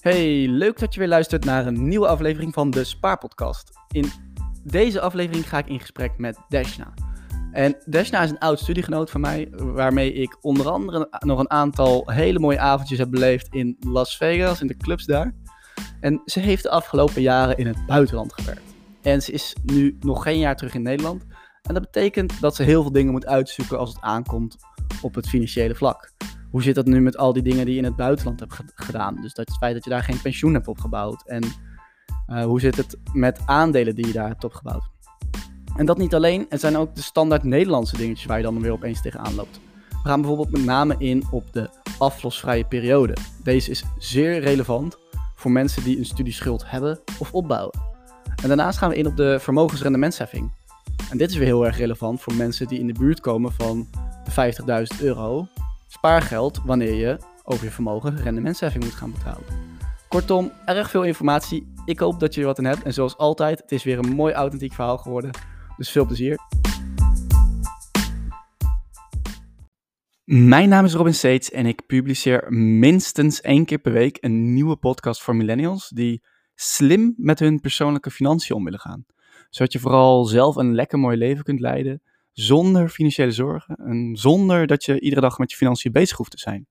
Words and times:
Hey, 0.00 0.46
leuk 0.48 0.78
dat 0.78 0.94
je 0.94 1.00
weer 1.00 1.08
luistert 1.08 1.44
naar 1.44 1.66
een 1.66 1.88
nieuwe 1.88 2.06
aflevering 2.06 2.54
van 2.54 2.70
de 2.70 2.84
Spaarpodcast. 2.84 3.70
In 3.90 4.10
deze 4.62 5.00
aflevering 5.00 5.48
ga 5.48 5.58
ik 5.58 5.66
in 5.66 5.80
gesprek 5.80 6.18
met 6.18 6.38
Dashna. 6.48 6.92
En 7.52 7.76
Dashna 7.86 8.22
is 8.22 8.30
een 8.30 8.38
oud 8.38 8.58
studiegenoot 8.58 9.10
van 9.10 9.20
mij, 9.20 9.48
waarmee 9.50 10.12
ik 10.12 10.36
onder 10.40 10.68
andere 10.68 11.08
nog 11.18 11.38
een 11.38 11.50
aantal 11.50 12.10
hele 12.10 12.38
mooie 12.38 12.58
avondjes 12.58 12.98
heb 12.98 13.10
beleefd 13.10 13.48
in 13.54 13.76
Las 13.80 14.16
Vegas, 14.16 14.60
in 14.60 14.66
de 14.66 14.76
clubs 14.76 15.04
daar. 15.04 15.34
En 16.00 16.22
ze 16.24 16.40
heeft 16.40 16.62
de 16.62 16.70
afgelopen 16.70 17.22
jaren 17.22 17.56
in 17.56 17.66
het 17.66 17.86
buitenland 17.86 18.32
gewerkt. 18.32 18.74
En 19.02 19.22
ze 19.22 19.32
is 19.32 19.56
nu 19.62 19.96
nog 20.00 20.22
geen 20.22 20.38
jaar 20.38 20.56
terug 20.56 20.74
in 20.74 20.82
Nederland. 20.82 21.26
En 21.62 21.74
dat 21.74 21.82
betekent 21.82 22.40
dat 22.40 22.56
ze 22.56 22.62
heel 22.62 22.82
veel 22.82 22.92
dingen 22.92 23.12
moet 23.12 23.26
uitzoeken 23.26 23.78
als 23.78 23.88
het 23.88 24.00
aankomt 24.00 24.56
op 25.02 25.14
het 25.14 25.28
financiële 25.28 25.74
vlak 25.74 26.12
hoe 26.50 26.62
zit 26.62 26.74
dat 26.74 26.86
nu 26.86 27.00
met 27.00 27.16
al 27.16 27.32
die 27.32 27.42
dingen 27.42 27.64
die 27.64 27.74
je 27.74 27.80
in 27.80 27.86
het 27.86 27.96
buitenland 27.96 28.40
hebt 28.40 28.54
gedaan? 28.74 29.14
Dus 29.20 29.34
dat 29.34 29.48
het 29.48 29.56
feit 29.56 29.74
dat 29.74 29.84
je 29.84 29.90
daar 29.90 30.02
geen 30.02 30.20
pensioen 30.22 30.54
hebt 30.54 30.68
opgebouwd. 30.68 31.22
En 31.26 31.42
uh, 32.28 32.44
hoe 32.44 32.60
zit 32.60 32.76
het 32.76 32.96
met 33.12 33.40
aandelen 33.46 33.94
die 33.94 34.06
je 34.06 34.12
daar 34.12 34.28
hebt 34.28 34.44
opgebouwd? 34.44 34.88
En 35.76 35.86
dat 35.86 35.98
niet 35.98 36.14
alleen, 36.14 36.46
het 36.48 36.60
zijn 36.60 36.76
ook 36.76 36.94
de 36.94 37.02
standaard 37.02 37.42
Nederlandse 37.42 37.96
dingetjes 37.96 38.26
waar 38.26 38.36
je 38.36 38.42
dan 38.42 38.60
weer 38.60 38.72
opeens 38.72 39.02
tegenaan 39.02 39.34
loopt. 39.34 39.60
We 39.88 40.08
gaan 40.08 40.20
bijvoorbeeld 40.20 40.50
met 40.50 40.64
name 40.64 40.94
in 40.98 41.24
op 41.30 41.52
de 41.52 41.70
aflosvrije 41.98 42.64
periode. 42.64 43.16
Deze 43.42 43.70
is 43.70 43.84
zeer 43.98 44.40
relevant 44.40 44.96
voor 45.34 45.50
mensen 45.50 45.84
die 45.84 45.98
een 45.98 46.04
studieschuld 46.04 46.70
hebben 46.70 47.00
of 47.18 47.32
opbouwen. 47.32 47.78
En 48.42 48.48
daarnaast 48.48 48.78
gaan 48.78 48.90
we 48.90 48.96
in 48.96 49.06
op 49.06 49.16
de 49.16 49.40
vermogensrendementsheffing. 49.40 50.52
En 51.10 51.18
dit 51.18 51.30
is 51.30 51.36
weer 51.36 51.46
heel 51.46 51.66
erg 51.66 51.76
relevant 51.76 52.20
voor 52.20 52.34
mensen 52.34 52.66
die 52.66 52.78
in 52.78 52.86
de 52.86 52.98
buurt 52.98 53.20
komen 53.20 53.52
van 53.52 53.88
de 54.24 54.54
50.000 54.96 55.02
euro 55.02 55.46
spaargeld 55.90 56.60
wanneer 56.64 56.94
je 56.94 57.18
over 57.44 57.64
je 57.64 57.70
vermogen 57.70 58.16
rendementsheffing 58.16 58.84
moet 58.84 58.94
gaan 58.94 59.12
betalen. 59.12 59.44
Kortom, 60.08 60.52
erg 60.64 60.90
veel 60.90 61.04
informatie. 61.04 61.72
Ik 61.84 61.98
hoop 61.98 62.20
dat 62.20 62.34
je 62.34 62.40
er 62.40 62.46
wat 62.46 62.58
in 62.58 62.64
hebt. 62.64 62.82
En 62.82 62.92
zoals 62.92 63.16
altijd, 63.16 63.58
het 63.58 63.72
is 63.72 63.84
weer 63.84 63.98
een 63.98 64.14
mooi 64.14 64.34
authentiek 64.34 64.72
verhaal 64.72 64.98
geworden. 64.98 65.30
Dus 65.76 65.90
veel 65.90 66.06
plezier. 66.06 66.38
Mijn 70.24 70.68
naam 70.68 70.84
is 70.84 70.94
Robin 70.94 71.14
Seets 71.14 71.50
en 71.50 71.66
ik 71.66 71.86
publiceer 71.86 72.52
minstens 72.52 73.40
één 73.40 73.64
keer 73.64 73.78
per 73.78 73.92
week 73.92 74.18
een 74.20 74.52
nieuwe 74.52 74.76
podcast 74.76 75.22
voor 75.22 75.36
millennials 75.36 75.88
die 75.88 76.22
slim 76.54 77.14
met 77.16 77.38
hun 77.38 77.60
persoonlijke 77.60 78.10
financiën 78.10 78.56
om 78.56 78.64
willen 78.64 78.80
gaan. 78.80 79.04
Zodat 79.48 79.72
je 79.72 79.78
vooral 79.78 80.24
zelf 80.24 80.56
een 80.56 80.74
lekker 80.74 80.98
mooi 80.98 81.16
leven 81.16 81.44
kunt 81.44 81.60
leiden 81.60 82.02
zonder 82.32 82.88
financiële 82.88 83.32
zorgen 83.32 83.76
en 83.76 84.16
zonder 84.16 84.66
dat 84.66 84.84
je 84.84 85.00
iedere 85.00 85.20
dag 85.20 85.38
met 85.38 85.50
je 85.50 85.56
financiën 85.56 85.92
bezig 85.92 86.16
hoeft 86.16 86.30
te 86.30 86.38
zijn. 86.38 86.66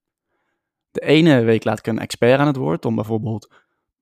De 0.92 1.02
ene 1.02 1.42
week 1.42 1.64
laat 1.64 1.80
ik 1.80 1.88
een 1.88 2.00
expert 2.00 2.40
aan 2.40 2.48
het 2.48 2.56
woord 2.56 2.86
om 2.86 2.96
bijvoorbeeld 2.96 3.54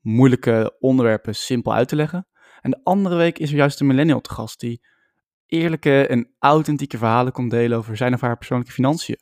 moeilijke 0.02 0.76
onderwerpen 0.80 1.36
simpel 1.36 1.74
uit 1.74 1.88
te 1.88 1.96
leggen. 1.96 2.28
En 2.62 2.72
de 2.72 2.80
andere 2.84 3.16
week 3.16 3.40
is 3.40 3.50
er 3.50 3.56
juist 3.56 3.80
een 3.80 3.88
millennial 3.88 4.22
te 4.22 4.34
gast 4.34 4.60
die 4.60 4.82
eerlijke 5.46 6.08
en 6.08 6.30
authentieke 6.40 6.98
verhalen 6.98 7.32
komt 7.32 7.52
delen 7.52 7.78
over 7.78 7.98
zijn 7.98 8.14
of 8.14 8.22
haar 8.22 8.38
persoonlijke 8.38 8.74
financiën. 8.74 9.20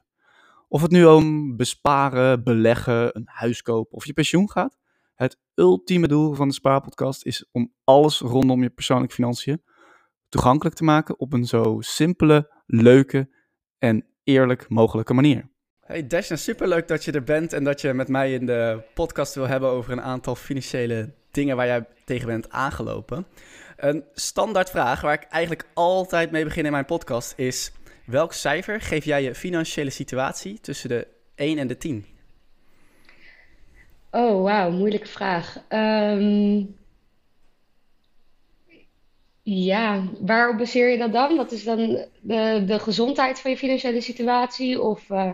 Of 0.67 0.81
het 0.81 0.91
nu 0.91 1.05
om 1.05 1.55
besparen, 1.55 2.43
beleggen, 2.43 3.15
een 3.15 3.25
huis 3.25 3.61
kopen 3.61 3.97
of 3.97 4.05
je 4.05 4.13
pensioen 4.13 4.49
gaat. 4.49 4.77
Het 5.15 5.39
ultieme 5.55 6.07
doel 6.07 6.33
van 6.33 6.47
de 6.47 6.53
Spaarpodcast 6.53 7.25
is 7.25 7.45
om 7.51 7.73
alles 7.83 8.19
rondom 8.19 8.61
je 8.61 8.69
persoonlijke 8.69 9.15
financiën 9.15 9.61
toegankelijk 10.29 10.75
te 10.75 10.83
maken 10.83 11.19
op 11.19 11.33
een 11.33 11.45
zo 11.45 11.77
simpele, 11.79 12.51
leuke 12.65 13.29
en 13.77 14.05
eerlijk 14.23 14.69
mogelijke 14.69 15.13
manier. 15.13 15.49
Hey 15.79 16.07
Dashna, 16.07 16.35
superleuk 16.35 16.87
dat 16.87 17.03
je 17.03 17.11
er 17.11 17.23
bent 17.23 17.53
en 17.53 17.63
dat 17.63 17.81
je 17.81 17.93
met 17.93 18.07
mij 18.07 18.33
in 18.33 18.45
de 18.45 18.81
podcast 18.93 19.35
wil 19.35 19.47
hebben 19.47 19.69
over 19.69 19.91
een 19.91 20.01
aantal 20.01 20.35
financiële 20.35 21.13
dingen 21.31 21.55
waar 21.55 21.65
jij 21.65 21.85
tegen 22.05 22.27
bent 22.27 22.49
aangelopen. 22.49 23.25
Een 23.77 24.03
standaard 24.13 24.69
vraag 24.69 25.01
waar 25.01 25.13
ik 25.13 25.23
eigenlijk 25.29 25.67
altijd 25.73 26.31
mee 26.31 26.43
begin 26.43 26.65
in 26.65 26.71
mijn 26.71 26.85
podcast 26.85 27.33
is: 27.37 27.71
welk 28.05 28.33
cijfer 28.33 28.81
geef 28.81 29.05
jij 29.05 29.23
je 29.23 29.35
financiële 29.35 29.89
situatie 29.89 30.59
tussen 30.59 30.89
de 30.89 31.07
1 31.35 31.57
en 31.57 31.67
de 31.67 31.77
10? 31.77 32.05
Oh, 34.11 34.43
wauw, 34.43 34.71
moeilijke 34.71 35.07
vraag. 35.07 35.55
Um, 35.69 36.75
ja, 39.45 40.03
waarop 40.19 40.57
baseer 40.57 40.89
je 40.89 40.97
dat 40.97 41.13
dan? 41.13 41.35
Wat 41.35 41.51
is 41.51 41.63
dan 41.63 41.77
de, 42.21 42.63
de 42.65 42.79
gezondheid 42.79 43.39
van 43.39 43.51
je 43.51 43.57
financiële 43.57 44.01
situatie? 44.01 44.81
Of, 44.81 45.09
uh, 45.09 45.29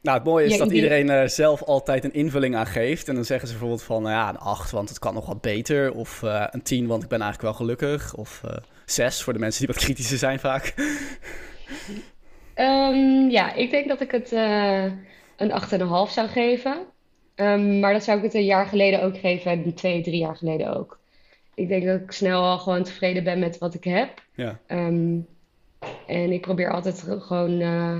nou, 0.00 0.16
het 0.18 0.24
mooie 0.24 0.46
is 0.46 0.58
dat 0.58 0.70
iedereen 0.70 1.06
uh, 1.06 1.26
zelf 1.26 1.62
altijd 1.62 2.04
een 2.04 2.12
invulling 2.12 2.56
aan 2.56 2.66
geeft. 2.66 3.08
En 3.08 3.14
dan 3.14 3.24
zeggen 3.24 3.48
ze 3.48 3.54
bijvoorbeeld 3.54 3.82
van, 3.86 4.02
nou 4.02 4.14
ja, 4.14 4.28
een 4.28 4.38
8, 4.38 4.70
want 4.70 4.88
het 4.88 4.98
kan 4.98 5.14
nog 5.14 5.26
wat 5.26 5.40
beter. 5.40 5.94
Of 5.94 6.22
uh, 6.22 6.46
een 6.50 6.62
10, 6.62 6.86
want 6.86 7.02
ik 7.02 7.08
ben 7.08 7.20
eigenlijk 7.20 7.50
wel 7.50 7.66
gelukkig. 7.66 8.14
Of 8.14 8.42
6, 8.84 9.22
voor 9.22 9.32
de 9.32 9.38
mensen 9.38 9.66
die 9.66 9.74
wat 9.74 9.84
kritischer 9.84 10.18
zijn 10.18 10.38
vaak. 10.38 10.74
Um, 12.54 13.30
ja, 13.30 13.54
ik 13.54 13.70
denk 13.70 13.88
dat 13.88 14.00
ik 14.00 14.10
het 14.10 14.32
een 15.36 15.50
8,5 15.50 16.12
zou 16.12 16.28
geven. 16.28 16.76
Um, 17.36 17.80
maar 17.80 17.92
dat 17.92 18.04
zou 18.04 18.18
ik 18.18 18.24
het 18.24 18.34
een 18.34 18.44
jaar 18.44 18.66
geleden 18.66 19.02
ook 19.02 19.18
geven 19.18 19.50
en 19.50 19.74
twee, 19.74 20.02
drie 20.02 20.18
jaar 20.18 20.36
geleden 20.36 20.76
ook 20.76 21.00
ik 21.54 21.68
denk 21.68 21.84
dat 21.84 22.00
ik 22.00 22.10
snel 22.12 22.42
al 22.42 22.58
gewoon 22.58 22.82
tevreden 22.82 23.24
ben 23.24 23.38
met 23.38 23.58
wat 23.58 23.74
ik 23.74 23.84
heb. 23.84 24.22
Ja. 24.34 24.58
Ehm, 24.66 25.18
en 26.06 26.32
ik 26.32 26.40
probeer 26.40 26.72
altijd 26.72 27.04
gewoon 27.18 27.60
uh, 27.60 27.98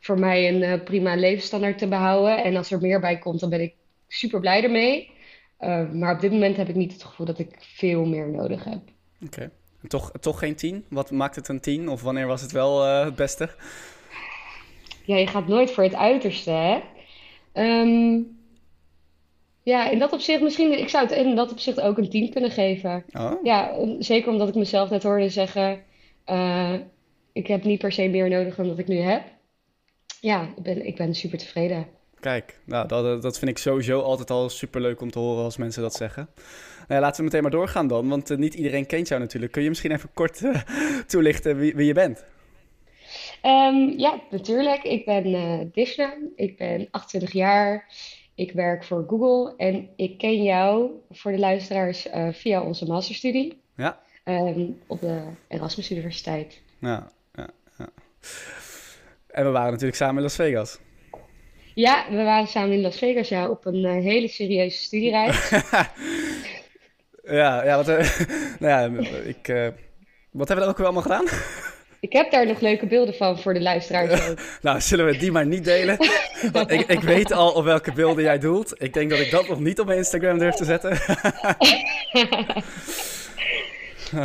voor 0.00 0.18
mij 0.18 0.48
een 0.48 0.62
uh, 0.62 0.84
prima 0.84 1.14
levensstandaard 1.14 1.78
te 1.78 1.88
behouden. 1.88 2.44
En 2.44 2.56
als 2.56 2.70
er 2.70 2.80
meer 2.80 3.00
bij 3.00 3.18
komt, 3.18 3.40
dan 3.40 3.50
ben 3.50 3.60
ik 3.60 3.74
super 4.08 4.40
blij 4.40 4.62
ermee. 4.62 5.10
Uh, 5.60 5.90
maar 5.90 6.14
op 6.14 6.20
dit 6.20 6.30
moment 6.30 6.56
heb 6.56 6.68
ik 6.68 6.74
niet 6.74 6.92
het 6.92 7.04
gevoel 7.04 7.26
dat 7.26 7.38
ik 7.38 7.56
veel 7.58 8.04
meer 8.04 8.28
nodig 8.28 8.64
heb. 8.64 8.80
Oké. 9.24 9.50
Toch, 9.88 10.12
toch 10.20 10.38
geen 10.38 10.54
tien? 10.54 10.84
Wat 10.88 11.10
maakt 11.10 11.36
het 11.36 11.48
een 11.48 11.60
tien? 11.60 11.88
Of 11.88 12.02
wanneer 12.02 12.26
was 12.26 12.40
het 12.40 12.52
wel 12.52 12.84
het 12.84 13.14
beste? 13.14 13.50
Ja, 15.04 15.16
je 15.16 15.26
gaat 15.26 15.46
nooit 15.46 15.70
voor 15.70 15.84
het 15.84 15.94
uiterste, 15.94 16.50
hè? 16.50 16.80
Um, 17.52 18.39
ja, 19.62 19.90
in 19.90 19.98
dat 19.98 20.12
opzicht 20.12 20.40
misschien, 20.40 20.78
ik 20.78 20.88
zou 20.88 21.06
het 21.06 21.16
in 21.16 21.34
dat 21.34 21.50
opzicht 21.50 21.80
ook 21.80 21.98
een 21.98 22.10
10 22.10 22.30
kunnen 22.30 22.50
geven. 22.50 23.04
Oh. 23.12 23.32
Ja, 23.42 23.74
zeker 23.98 24.30
omdat 24.30 24.48
ik 24.48 24.54
mezelf 24.54 24.90
net 24.90 25.02
hoorde 25.02 25.28
zeggen, 25.28 25.82
uh, 26.26 26.74
ik 27.32 27.46
heb 27.46 27.64
niet 27.64 27.78
per 27.78 27.92
se 27.92 28.08
meer 28.08 28.28
nodig 28.28 28.54
dan 28.54 28.68
dat 28.68 28.78
ik 28.78 28.88
nu 28.88 28.96
heb. 28.96 29.22
Ja, 30.20 30.42
ik 30.56 30.62
ben, 30.62 30.86
ik 30.86 30.96
ben 30.96 31.14
super 31.14 31.38
tevreden. 31.38 31.86
Kijk, 32.20 32.60
nou, 32.64 32.88
dat, 32.88 33.22
dat 33.22 33.38
vind 33.38 33.50
ik 33.50 33.58
sowieso 33.58 34.00
altijd 34.00 34.30
al 34.30 34.48
super 34.48 34.80
leuk 34.80 35.00
om 35.00 35.10
te 35.10 35.18
horen 35.18 35.44
als 35.44 35.56
mensen 35.56 35.82
dat 35.82 35.94
zeggen. 35.94 36.28
Nou 36.88 36.94
ja, 36.94 37.00
laten 37.00 37.16
we 37.16 37.24
meteen 37.24 37.42
maar 37.42 37.50
doorgaan 37.50 37.86
dan, 37.86 38.08
want 38.08 38.30
uh, 38.30 38.38
niet 38.38 38.54
iedereen 38.54 38.86
kent 38.86 39.08
jou 39.08 39.20
natuurlijk. 39.20 39.52
Kun 39.52 39.62
je 39.62 39.68
misschien 39.68 39.92
even 39.92 40.10
kort 40.14 40.40
uh, 40.40 40.62
toelichten 41.06 41.58
wie, 41.58 41.74
wie 41.74 41.86
je 41.86 41.94
bent? 41.94 42.24
Um, 43.42 43.98
ja, 43.98 44.20
natuurlijk. 44.30 44.82
Ik 44.82 45.04
ben 45.04 45.70
Dishna. 45.72 46.14
Ik 46.36 46.56
ben 46.56 46.88
28 46.90 47.32
jaar. 47.32 47.88
Ik 48.40 48.52
werk 48.52 48.84
voor 48.84 49.04
Google 49.08 49.54
en 49.56 49.88
ik 49.96 50.18
ken 50.18 50.42
jou 50.42 50.90
voor 51.10 51.32
de 51.32 51.38
luisteraars 51.38 52.06
uh, 52.06 52.28
via 52.32 52.62
onze 52.62 52.86
masterstudie. 52.86 53.62
Ja. 53.76 54.00
Um, 54.24 54.78
op 54.86 55.00
de 55.00 55.22
Erasmus 55.48 55.90
Universiteit. 55.90 56.60
Ja, 56.78 57.10
ja, 57.34 57.48
ja. 57.78 57.88
En 59.26 59.44
we 59.44 59.50
waren 59.50 59.70
natuurlijk 59.70 59.96
samen 59.96 60.16
in 60.16 60.22
Las 60.22 60.34
Vegas. 60.34 60.78
Ja, 61.74 62.06
we 62.10 62.16
waren 62.22 62.46
samen 62.46 62.72
in 62.72 62.80
Las 62.80 62.98
Vegas, 62.98 63.28
ja, 63.28 63.48
op 63.48 63.66
een 63.66 63.84
uh, 63.84 63.92
hele 63.92 64.28
serieuze 64.28 64.78
studiereis. 64.78 65.50
ja, 67.40 67.64
ja, 67.64 67.76
wat, 67.76 67.88
uh, 67.88 68.18
nou 68.60 69.00
ja, 69.00 69.08
ik, 69.24 69.72
wat 70.30 70.48
hebben 70.48 70.66
we 70.66 70.70
ook 70.70 70.78
weer 70.78 70.86
allemaal 70.86 71.02
gedaan? 71.02 71.26
Ik 72.00 72.12
heb 72.12 72.30
daar 72.30 72.46
nog 72.46 72.60
leuke 72.60 72.86
beelden 72.86 73.14
van 73.14 73.38
voor 73.38 73.54
de 73.54 73.60
luisteraars 73.60 74.12
ook. 74.28 74.38
nou, 74.62 74.80
zullen 74.80 75.06
we 75.06 75.16
die 75.16 75.32
maar 75.32 75.46
niet 75.46 75.64
delen? 75.64 75.98
ik, 76.66 76.86
ik 76.86 77.00
weet 77.00 77.32
al 77.32 77.52
op 77.52 77.64
welke 77.64 77.92
beelden 77.92 78.24
jij 78.24 78.38
doelt. 78.38 78.74
Ik 78.82 78.92
denk 78.92 79.10
dat 79.10 79.18
ik 79.18 79.30
dat 79.30 79.48
nog 79.48 79.60
niet 79.60 79.80
op 79.80 79.86
mijn 79.86 79.98
Instagram 79.98 80.38
durf 80.38 80.54
te 80.54 80.64
zetten. 80.64 80.90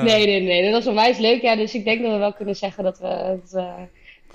nee, 0.03 0.25
nee, 0.25 0.41
nee. 0.41 0.63
Dat 0.63 0.71
was 0.71 0.87
onwijs 0.87 1.17
leuk. 1.17 1.41
Ja, 1.41 1.55
dus 1.55 1.73
ik 1.73 1.85
denk 1.85 2.01
dat 2.01 2.11
we 2.11 2.17
wel 2.17 2.33
kunnen 2.33 2.55
zeggen 2.55 2.83
dat 2.83 2.99
we 2.99 3.07
het, 3.07 3.51
uh, 3.55 3.73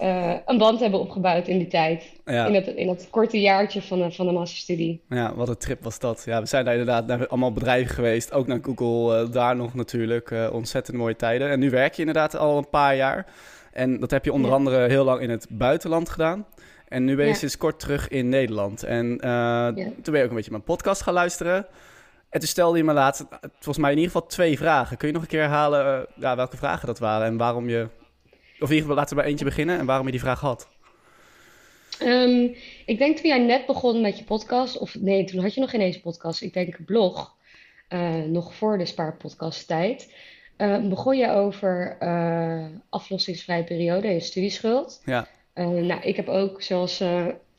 uh, 0.02 0.35
een 0.47 0.58
band 0.58 0.81
hebben 0.81 1.00
opgebouwd 1.00 1.49
in 1.49 1.58
die 1.58 1.67
tijd. 1.69 2.12
Ja. 2.25 2.47
In, 2.47 2.55
het, 2.55 2.67
in 2.67 2.88
het 2.88 3.08
korte 3.11 3.41
jaartje 3.41 3.82
van 3.82 3.99
de, 3.99 4.12
van 4.12 4.26
de 4.26 4.32
masterstudie. 4.32 5.02
Ja, 5.08 5.35
wat 5.35 5.49
een 5.49 5.56
trip 5.56 5.82
was 5.82 5.99
dat. 5.99 6.23
Ja, 6.26 6.41
we 6.41 6.47
zijn 6.47 6.64
daar 6.64 6.75
inderdaad 6.75 7.06
naar 7.06 7.26
allemaal 7.26 7.52
bedrijven 7.52 7.94
geweest. 7.94 8.32
Ook 8.32 8.47
naar 8.47 8.58
Google, 8.62 9.23
uh, 9.23 9.32
daar 9.32 9.56
nog 9.56 9.75
natuurlijk. 9.75 10.31
Uh, 10.31 10.52
ontzettend 10.52 10.97
mooie 10.97 11.17
tijden. 11.17 11.50
En 11.50 11.58
nu 11.58 11.70
werk 11.70 11.94
je 11.94 12.00
inderdaad 12.00 12.37
al 12.37 12.58
een 12.58 12.69
paar 12.69 12.97
jaar. 12.97 13.26
En 13.73 14.00
dat 14.00 14.11
heb 14.11 14.25
je 14.25 14.32
onder 14.32 14.52
andere 14.52 14.88
heel 14.88 15.05
lang 15.05 15.20
in 15.20 15.31
het 15.31 15.47
buitenland 15.50 16.08
gedaan. 16.08 16.46
En 16.88 17.05
nu 17.05 17.17
ben 17.17 17.26
je 17.26 17.35
sinds 17.35 17.56
kort 17.56 17.81
terug 17.81 18.08
in 18.08 18.29
Nederland. 18.29 18.82
En 18.82 19.06
toen 20.03 20.12
ben 20.12 20.19
je 20.19 20.23
ook 20.23 20.29
een 20.29 20.35
beetje 20.35 20.50
mijn 20.50 20.62
podcast 20.62 21.03
gaan 21.03 21.14
luisteren. 21.14 21.67
En 22.31 22.41
toen 22.41 22.49
stelde 22.49 22.76
je 22.76 22.85
me 22.85 22.93
laatst, 22.93 23.25
volgens 23.41 23.79
mij 23.79 23.91
in 23.91 23.96
ieder 23.96 24.12
geval 24.12 24.29
twee 24.29 24.58
vragen. 24.58 24.96
Kun 24.96 25.08
je 25.08 25.14
nog 25.14 25.23
een 25.23 25.29
keer 25.29 25.41
herhalen 25.41 26.06
ja, 26.14 26.37
welke 26.37 26.56
vragen 26.56 26.87
dat 26.87 26.99
waren 26.99 27.26
en 27.26 27.37
waarom 27.37 27.69
je 27.69 27.88
of 28.61 28.69
in 28.69 28.75
ieder 28.75 28.81
geval 28.81 28.95
laten 28.95 29.17
we 29.17 29.23
bij 29.23 29.31
eentje 29.31 29.45
beginnen 29.45 29.79
en 29.79 29.87
waarom 29.87 30.07
je 30.07 30.12
die 30.12 30.21
vraag 30.21 30.41
had. 30.41 30.69
Ehm, 32.01 32.49
ik 32.87 32.99
denk 32.99 33.17
toen 33.17 33.29
jij 33.29 33.39
net 33.39 33.67
begon 33.67 34.01
met 34.01 34.19
je 34.19 34.25
podcast, 34.25 34.79
of 34.79 34.95
nee, 35.01 35.25
toen 35.25 35.41
had 35.41 35.55
je 35.55 35.61
nog 35.61 35.71
geen 35.71 35.81
eens 35.81 36.01
podcast. 36.01 36.43
Ik 36.43 36.53
denk 36.53 36.79
een 36.79 36.85
blog, 36.85 37.35
eh, 37.89 38.15
nog 38.15 38.55
voor 38.55 38.79
de 38.79 38.87
spaarpodcast 38.87 39.67
tijd. 39.67 40.15
Uh, 40.59 40.89
begon 40.89 41.17
je 41.17 41.31
over 41.31 41.97
uh, 42.01 42.65
aflossingsvrije 42.89 43.65
periode 43.65 44.09
en 44.09 44.21
studieschuld. 44.21 45.03
Ja. 45.05 45.29
nou, 45.55 46.01
ik 46.01 46.17
heb 46.17 46.29
ook, 46.29 46.63
zoals 46.63 47.03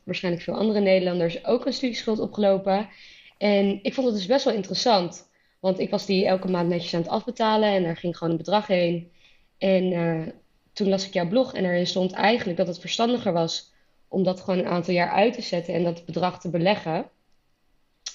waarschijnlijk 0.03 0.43
veel 0.43 0.57
andere 0.57 0.79
Nederlanders, 0.79 1.45
ook 1.45 1.65
een 1.65 1.73
studieschuld 1.73 2.19
opgelopen. 2.19 2.89
En 3.37 3.79
ik 3.81 3.93
vond 3.93 4.07
het 4.07 4.15
dus 4.15 4.25
best 4.25 4.45
wel 4.45 4.53
interessant. 4.53 5.29
Want 5.59 5.79
ik 5.79 5.89
was 5.89 6.05
die 6.05 6.25
elke 6.25 6.47
maand 6.47 6.69
netjes 6.69 6.93
aan 6.93 7.01
het 7.01 7.09
afbetalen 7.09 7.69
en 7.69 7.83
er 7.83 7.97
ging 7.97 8.17
gewoon 8.17 8.31
een 8.31 8.39
bedrag 8.39 8.67
heen. 8.67 9.11
En 9.57 9.93
toen 10.73 10.89
las 10.89 11.07
ik 11.07 11.13
jouw 11.13 11.27
blog 11.27 11.53
en 11.53 11.65
erin 11.65 11.87
stond 11.87 12.11
eigenlijk 12.11 12.57
dat 12.57 12.67
het 12.67 12.79
verstandiger 12.79 13.33
was 13.33 13.73
om 14.07 14.23
dat 14.23 14.41
gewoon 14.41 14.59
een 14.59 14.71
aantal 14.71 14.93
jaar 14.93 15.09
uit 15.09 15.33
te 15.33 15.41
zetten 15.41 15.73
en 15.73 15.83
dat 15.83 16.05
bedrag 16.05 16.39
te 16.39 16.49
beleggen. 16.49 17.09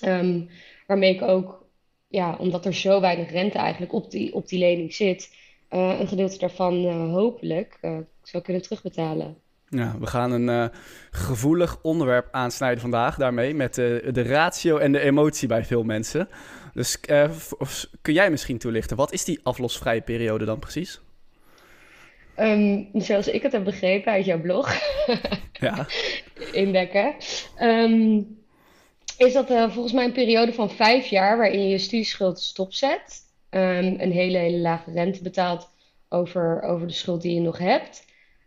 Ehm, 0.01 0.41
waarmee 0.87 1.15
ik 1.15 1.23
ook, 1.23 1.67
ja, 2.09 2.37
omdat 2.39 2.67
er 2.67 2.75
zo 2.75 3.01
weinig 3.01 3.31
rente 3.31 3.59
eigenlijk 3.59 3.93
op 3.93 4.11
die, 4.11 4.35
op 4.35 4.49
die 4.49 4.59
lening 4.59 4.95
zit, 4.95 5.37
uh, 5.71 6.01
een 6.01 6.09
gedeelte 6.09 6.39
daarvan 6.39 6.85
uh, 6.85 7.13
hopelijk 7.13 7.79
uh, 7.83 7.99
zou 8.23 8.43
kunnen 8.43 8.63
terugbetalen. 8.63 9.37
Ja, 9.69 9.99
we 9.99 10.07
gaan 10.07 10.33
een 10.33 10.71
gevoelig 11.11 11.79
onderwerp 11.83 12.29
aansnijden 12.31 12.81
vandaag 12.81 13.17
daarmee 13.17 13.55
met 13.55 13.75
de 13.75 14.23
ratio 14.23 14.77
en 14.77 14.93
de 14.93 15.01
emotie 15.01 15.49
bij 15.49 15.65
veel 15.65 15.83
mensen. 15.83 16.29
Dus 16.73 17.01
kun 18.03 18.15
jij 18.15 18.31
misschien 18.31 18.59
toelichten, 18.59 18.97
wat 18.97 19.13
is 19.13 19.25
die 19.25 19.41
aflosvrije 19.43 20.01
periode 20.01 20.45
dan 20.45 20.59
precies? 20.59 21.01
Um, 22.41 22.89
zoals 22.93 23.29
ik 23.29 23.43
het 23.43 23.53
heb 23.53 23.65
begrepen 23.65 24.13
uit 24.13 24.25
jouw 24.25 24.41
blog, 24.41 24.75
ja. 25.53 25.87
indekken, 26.53 27.15
um, 27.61 28.39
is 29.19 29.33
dat 29.33 29.51
uh, 29.51 29.71
volgens 29.71 29.93
mij 29.93 30.05
een 30.05 30.13
periode 30.13 30.53
van 30.53 30.71
vijf 30.71 31.07
jaar 31.07 31.37
waarin 31.37 31.63
je 31.63 31.69
je 31.69 31.79
studieschuld 31.79 32.41
stopzet. 32.41 33.25
Um, 33.51 34.01
een 34.01 34.13
hele, 34.13 34.39
hele 34.39 34.59
lage 34.59 34.93
rente 34.93 35.23
betaalt 35.23 35.69
over, 36.09 36.63
over 36.63 36.87
de 36.87 36.93
schuld 36.93 37.23
die 37.23 37.35
je 37.35 37.41
nog 37.41 37.59
hebt. 37.59 38.05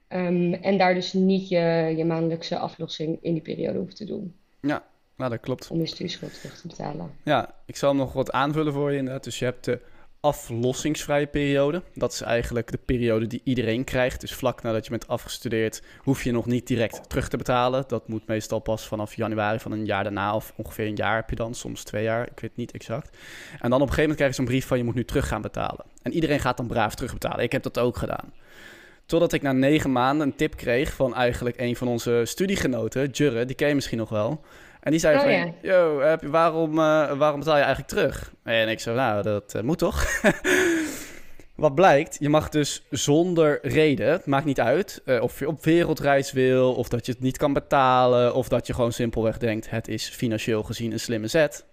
en 0.07 0.77
daar 0.77 0.93
dus 0.93 1.13
niet 1.13 1.49
je, 1.49 1.93
je 1.97 2.05
maandelijkse 2.05 2.57
aflossing 2.57 3.17
in 3.21 3.33
die 3.33 3.41
periode 3.41 3.79
hoeft 3.79 3.95
te 3.95 4.05
doen. 4.05 4.35
Ja, 4.61 4.83
nou 5.15 5.31
dat 5.31 5.39
klopt. 5.39 5.69
Om 5.69 5.79
je 5.79 5.85
studieschuld 5.85 6.41
terug 6.41 6.61
te 6.61 6.67
betalen. 6.67 7.11
Ja, 7.23 7.55
ik 7.65 7.75
zal 7.75 7.95
nog 7.95 8.13
wat 8.13 8.31
aanvullen 8.31 8.73
voor 8.73 8.91
je 8.91 8.97
inderdaad. 8.97 9.23
Dus 9.23 9.39
je 9.39 9.45
hebt 9.45 9.65
de 9.65 9.79
aflossingsvrije 10.19 11.27
periode. 11.27 11.83
Dat 11.93 12.13
is 12.13 12.21
eigenlijk 12.21 12.71
de 12.71 12.77
periode 12.77 13.27
die 13.27 13.41
iedereen 13.43 13.83
krijgt. 13.83 14.21
Dus 14.21 14.33
vlak 14.33 14.61
nadat 14.61 14.83
je 14.83 14.89
bent 14.89 15.07
afgestudeerd, 15.07 15.81
hoef 15.97 16.23
je 16.23 16.31
nog 16.31 16.45
niet 16.45 16.67
direct 16.67 17.09
terug 17.09 17.29
te 17.29 17.37
betalen. 17.37 17.83
Dat 17.87 18.07
moet 18.07 18.27
meestal 18.27 18.59
pas 18.59 18.87
vanaf 18.87 19.15
januari 19.15 19.59
van 19.59 19.71
een 19.71 19.85
jaar 19.85 20.03
daarna, 20.03 20.35
of 20.35 20.53
ongeveer 20.55 20.85
een 20.85 20.95
jaar 20.95 21.15
heb 21.15 21.29
je 21.29 21.35
dan, 21.35 21.53
soms 21.53 21.83
twee 21.83 22.03
jaar, 22.03 22.27
ik 22.31 22.39
weet 22.39 22.55
niet 22.55 22.71
exact. 22.71 23.17
En 23.59 23.69
dan 23.69 23.81
op 23.81 23.87
een 23.87 23.93
gegeven 23.93 24.01
moment 24.01 24.15
krijg 24.15 24.29
je 24.29 24.35
zo'n 24.35 24.45
brief 24.45 24.67
van 24.67 24.77
je 24.77 24.83
moet 24.83 24.95
nu 24.95 25.05
terug 25.05 25.27
gaan 25.27 25.41
betalen. 25.41 25.85
En 26.01 26.13
iedereen 26.13 26.39
gaat 26.39 26.57
dan 26.57 26.67
braaf 26.67 26.95
terugbetalen. 26.95 27.43
Ik 27.43 27.51
heb 27.51 27.63
dat 27.63 27.79
ook 27.79 27.97
gedaan. 27.97 28.33
Totdat 29.05 29.33
ik 29.33 29.41
na 29.41 29.51
negen 29.51 29.91
maanden 29.91 30.27
een 30.27 30.35
tip 30.35 30.55
kreeg 30.55 30.93
van 30.93 31.15
eigenlijk 31.15 31.59
een 31.59 31.75
van 31.75 31.87
onze 31.87 32.21
studiegenoten, 32.25 33.09
Jurre, 33.09 33.45
die 33.45 33.55
ken 33.55 33.67
je 33.67 33.75
misschien 33.75 33.97
nog 33.97 34.09
wel. 34.09 34.41
En 34.79 34.91
die 34.91 34.99
zei 34.99 35.15
oh, 35.15 35.21
van, 35.21 35.31
ja. 35.31 35.53
yo, 35.61 35.99
heb 35.99 36.21
je, 36.21 36.29
waarom, 36.29 36.71
uh, 36.71 37.11
waarom 37.11 37.39
betaal 37.39 37.57
je 37.57 37.63
eigenlijk 37.63 37.91
terug? 37.91 38.33
En 38.43 38.69
ik 38.69 38.79
zei, 38.79 38.95
nou, 38.95 39.23
dat 39.23 39.53
uh, 39.55 39.61
moet 39.61 39.77
toch? 39.77 40.05
Wat 41.55 41.75
blijkt, 41.75 42.17
je 42.19 42.29
mag 42.29 42.49
dus 42.49 42.83
zonder 42.89 43.59
reden, 43.61 44.11
het 44.11 44.25
maakt 44.25 44.45
niet 44.45 44.59
uit 44.59 45.01
uh, 45.05 45.21
of 45.21 45.39
je 45.39 45.47
op 45.47 45.63
wereldreis 45.63 46.31
wil, 46.31 46.73
of 46.73 46.89
dat 46.89 47.05
je 47.05 47.11
het 47.11 47.21
niet 47.21 47.37
kan 47.37 47.53
betalen, 47.53 48.33
of 48.33 48.47
dat 48.47 48.67
je 48.67 48.73
gewoon 48.73 48.91
simpelweg 48.91 49.37
denkt, 49.37 49.69
het 49.69 49.87
is 49.87 50.09
financieel 50.09 50.63
gezien 50.63 50.91
een 50.91 50.99
slimme 50.99 51.27
zet, 51.27 51.65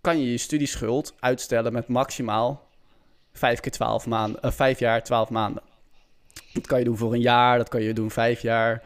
kan 0.00 0.18
je 0.20 0.30
je 0.30 0.38
studieschuld 0.38 1.14
uitstellen 1.20 1.72
met 1.72 1.88
maximaal 1.88 2.68
5 3.32 3.60
keer 3.60 3.72
12 3.72 4.06
maanden, 4.06 4.52
5 4.52 4.78
jaar, 4.78 5.02
12 5.02 5.30
maanden. 5.30 5.62
Dat 6.52 6.66
kan 6.66 6.78
je 6.78 6.84
doen 6.84 6.96
voor 6.96 7.12
een 7.12 7.20
jaar, 7.20 7.58
dat 7.58 7.68
kan 7.68 7.82
je 7.82 7.94
doen 7.94 8.10
vijf 8.10 8.42
jaar. 8.42 8.82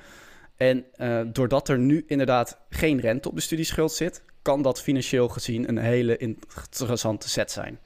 En 0.57 0.85
uh, 0.97 1.21
doordat 1.33 1.69
er 1.69 1.79
nu 1.79 2.05
inderdaad 2.07 2.61
geen 2.71 3.01
rente 3.01 3.29
op 3.29 3.35
de 3.35 3.41
studieschuld 3.41 3.93
zit, 3.93 4.23
kan 4.43 4.63
dat 4.63 4.83
financieel 4.83 5.29
gezien 5.29 5.69
een 5.69 5.79
hele 5.79 6.17
interessante 6.17 7.29
set 7.29 7.51
zijn. 7.51 7.79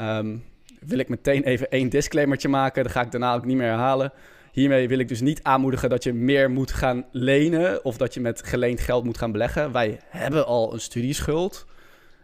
Um, 0.00 0.44
wil 0.80 0.98
ik 0.98 1.08
meteen 1.08 1.42
even 1.42 1.70
één 1.70 1.88
disclaimertje 1.88 2.48
maken, 2.48 2.82
dat 2.82 2.92
ga 2.92 3.00
ik 3.00 3.10
daarna 3.10 3.34
ook 3.34 3.44
niet 3.44 3.56
meer 3.56 3.68
herhalen. 3.68 4.12
Hiermee 4.52 4.88
wil 4.88 4.98
ik 4.98 5.08
dus 5.08 5.20
niet 5.20 5.42
aanmoedigen 5.42 5.88
dat 5.88 6.04
je 6.04 6.12
meer 6.12 6.50
moet 6.50 6.72
gaan 6.72 7.06
lenen 7.10 7.84
of 7.84 7.96
dat 7.96 8.14
je 8.14 8.20
met 8.20 8.42
geleend 8.44 8.80
geld 8.80 9.04
moet 9.04 9.18
gaan 9.18 9.32
beleggen. 9.32 9.72
Wij 9.72 10.00
hebben 10.08 10.46
al 10.46 10.72
een 10.72 10.80
studieschuld 10.80 11.66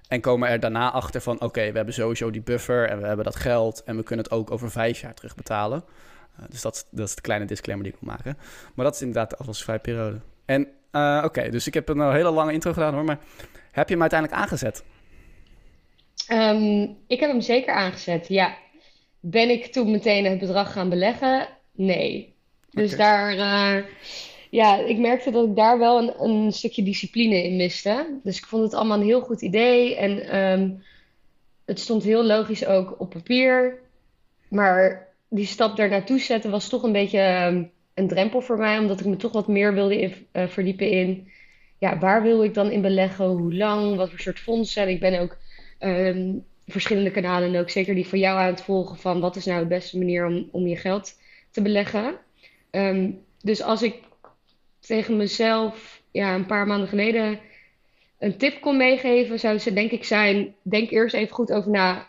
en 0.08 0.20
komen 0.20 0.48
er 0.48 0.60
daarna 0.60 0.90
achter 0.90 1.20
van 1.20 1.40
oké, 1.40 1.70
we 1.70 1.76
hebben 1.76 1.94
sowieso 1.94 2.30
die 2.30 2.42
buffer 2.42 2.88
en 2.88 3.00
we 3.00 3.06
hebben 3.06 3.24
dat 3.24 3.36
geld 3.36 3.82
en 3.84 3.96
we 3.96 4.02
kunnen 4.02 4.24
het 4.24 4.34
ook 4.34 4.50
over 4.50 4.70
vijf 4.70 5.00
jaar 5.00 5.14
terugbetalen. 5.14 5.84
Uh, 6.40 6.44
dus 6.48 6.62
dat, 6.62 6.86
dat 6.90 7.08
is 7.08 7.14
de 7.14 7.20
kleine 7.20 7.44
disclaimer 7.44 7.84
die 7.86 7.94
ik 7.94 8.00
wil 8.00 8.10
maken. 8.14 8.38
Maar 8.74 8.84
dat 8.84 8.94
is 8.94 9.00
inderdaad 9.00 9.30
de 9.30 9.36
afvalsvrije 9.36 9.78
periode. 9.78 10.20
En 10.44 10.68
uh, 10.92 11.22
oké, 11.24 11.50
dus 11.50 11.66
ik 11.66 11.74
heb 11.74 11.88
een 11.88 12.12
hele 12.12 12.30
lange 12.30 12.52
intro 12.52 12.72
gedaan 12.72 12.94
hoor, 12.94 13.04
maar 13.04 13.18
heb 13.70 13.88
je 13.88 13.92
hem 13.92 14.02
uiteindelijk 14.02 14.40
aangezet? 14.40 14.84
Um, 16.32 16.96
ik 17.06 17.20
heb 17.20 17.30
hem 17.30 17.40
zeker 17.40 17.74
aangezet, 17.74 18.28
ja. 18.28 18.56
Ben 19.20 19.50
ik 19.50 19.66
toen 19.66 19.90
meteen 19.90 20.24
het 20.24 20.38
bedrag 20.38 20.72
gaan 20.72 20.88
beleggen? 20.88 21.48
Nee. 21.72 22.34
Dus 22.70 22.92
okay. 22.92 23.36
daar, 23.36 23.76
uh, 23.76 23.84
ja, 24.50 24.76
ik 24.76 24.98
merkte 24.98 25.30
dat 25.30 25.48
ik 25.48 25.56
daar 25.56 25.78
wel 25.78 25.98
een, 25.98 26.22
een, 26.22 26.52
stukje 26.52 26.82
discipline 26.82 27.42
in 27.42 27.56
miste. 27.56 28.18
Dus 28.22 28.38
ik 28.38 28.44
vond 28.44 28.62
het 28.62 28.74
allemaal 28.74 28.98
een 28.98 29.06
heel 29.06 29.20
goed 29.20 29.42
idee. 29.42 29.96
En 29.96 30.36
um, 30.38 30.82
het 31.64 31.80
stond 31.80 32.02
heel 32.02 32.24
logisch 32.24 32.66
ook 32.66 33.00
op 33.00 33.10
papier. 33.10 33.78
Maar 34.48 35.08
die 35.34 35.46
stap 35.46 35.76
daar 35.76 35.88
naartoe 35.88 36.18
zetten 36.18 36.50
was 36.50 36.68
toch 36.68 36.82
een 36.82 36.92
beetje 36.92 37.46
um, 37.46 37.70
een 37.94 38.08
drempel 38.08 38.40
voor 38.40 38.58
mij, 38.58 38.78
omdat 38.78 39.00
ik 39.00 39.06
me 39.06 39.16
toch 39.16 39.32
wat 39.32 39.48
meer 39.48 39.74
wilde 39.74 40.12
uh, 40.32 40.46
verdiepen 40.46 40.90
in 40.90 41.28
ja, 41.78 41.98
waar 41.98 42.22
wil 42.22 42.44
ik 42.44 42.54
dan 42.54 42.70
in 42.70 42.80
beleggen, 42.80 43.24
hoe 43.24 43.54
lang, 43.54 43.96
wat 43.96 44.10
voor 44.10 44.18
soort 44.18 44.38
fondsen. 44.38 44.88
Ik 44.88 45.00
ben 45.00 45.20
ook 45.20 45.36
um, 45.80 46.44
verschillende 46.66 47.10
kanalen, 47.10 47.54
en 47.54 47.60
ook 47.60 47.70
zeker 47.70 47.94
die 47.94 48.06
van 48.06 48.18
jou 48.18 48.38
aan 48.38 48.46
het 48.46 48.62
volgen 48.62 48.96
van 48.96 49.20
wat 49.20 49.36
is 49.36 49.44
nou 49.44 49.60
de 49.60 49.66
beste 49.66 49.98
manier 49.98 50.26
om, 50.26 50.48
om 50.52 50.66
je 50.66 50.76
geld 50.76 51.18
te 51.50 51.62
beleggen. 51.62 52.14
Um, 52.70 53.20
dus 53.40 53.62
als 53.62 53.82
ik 53.82 53.94
tegen 54.80 55.16
mezelf 55.16 56.02
ja, 56.10 56.34
een 56.34 56.46
paar 56.46 56.66
maanden 56.66 56.88
geleden 56.88 57.38
een 58.18 58.36
tip 58.36 58.60
kon 58.60 58.76
meegeven, 58.76 59.38
zou 59.38 59.58
ze 59.58 59.72
denk 59.72 59.90
ik 59.90 60.04
zijn: 60.04 60.54
denk 60.62 60.90
eerst 60.90 61.14
even 61.14 61.34
goed 61.34 61.52
over 61.52 61.70
na 61.70 62.06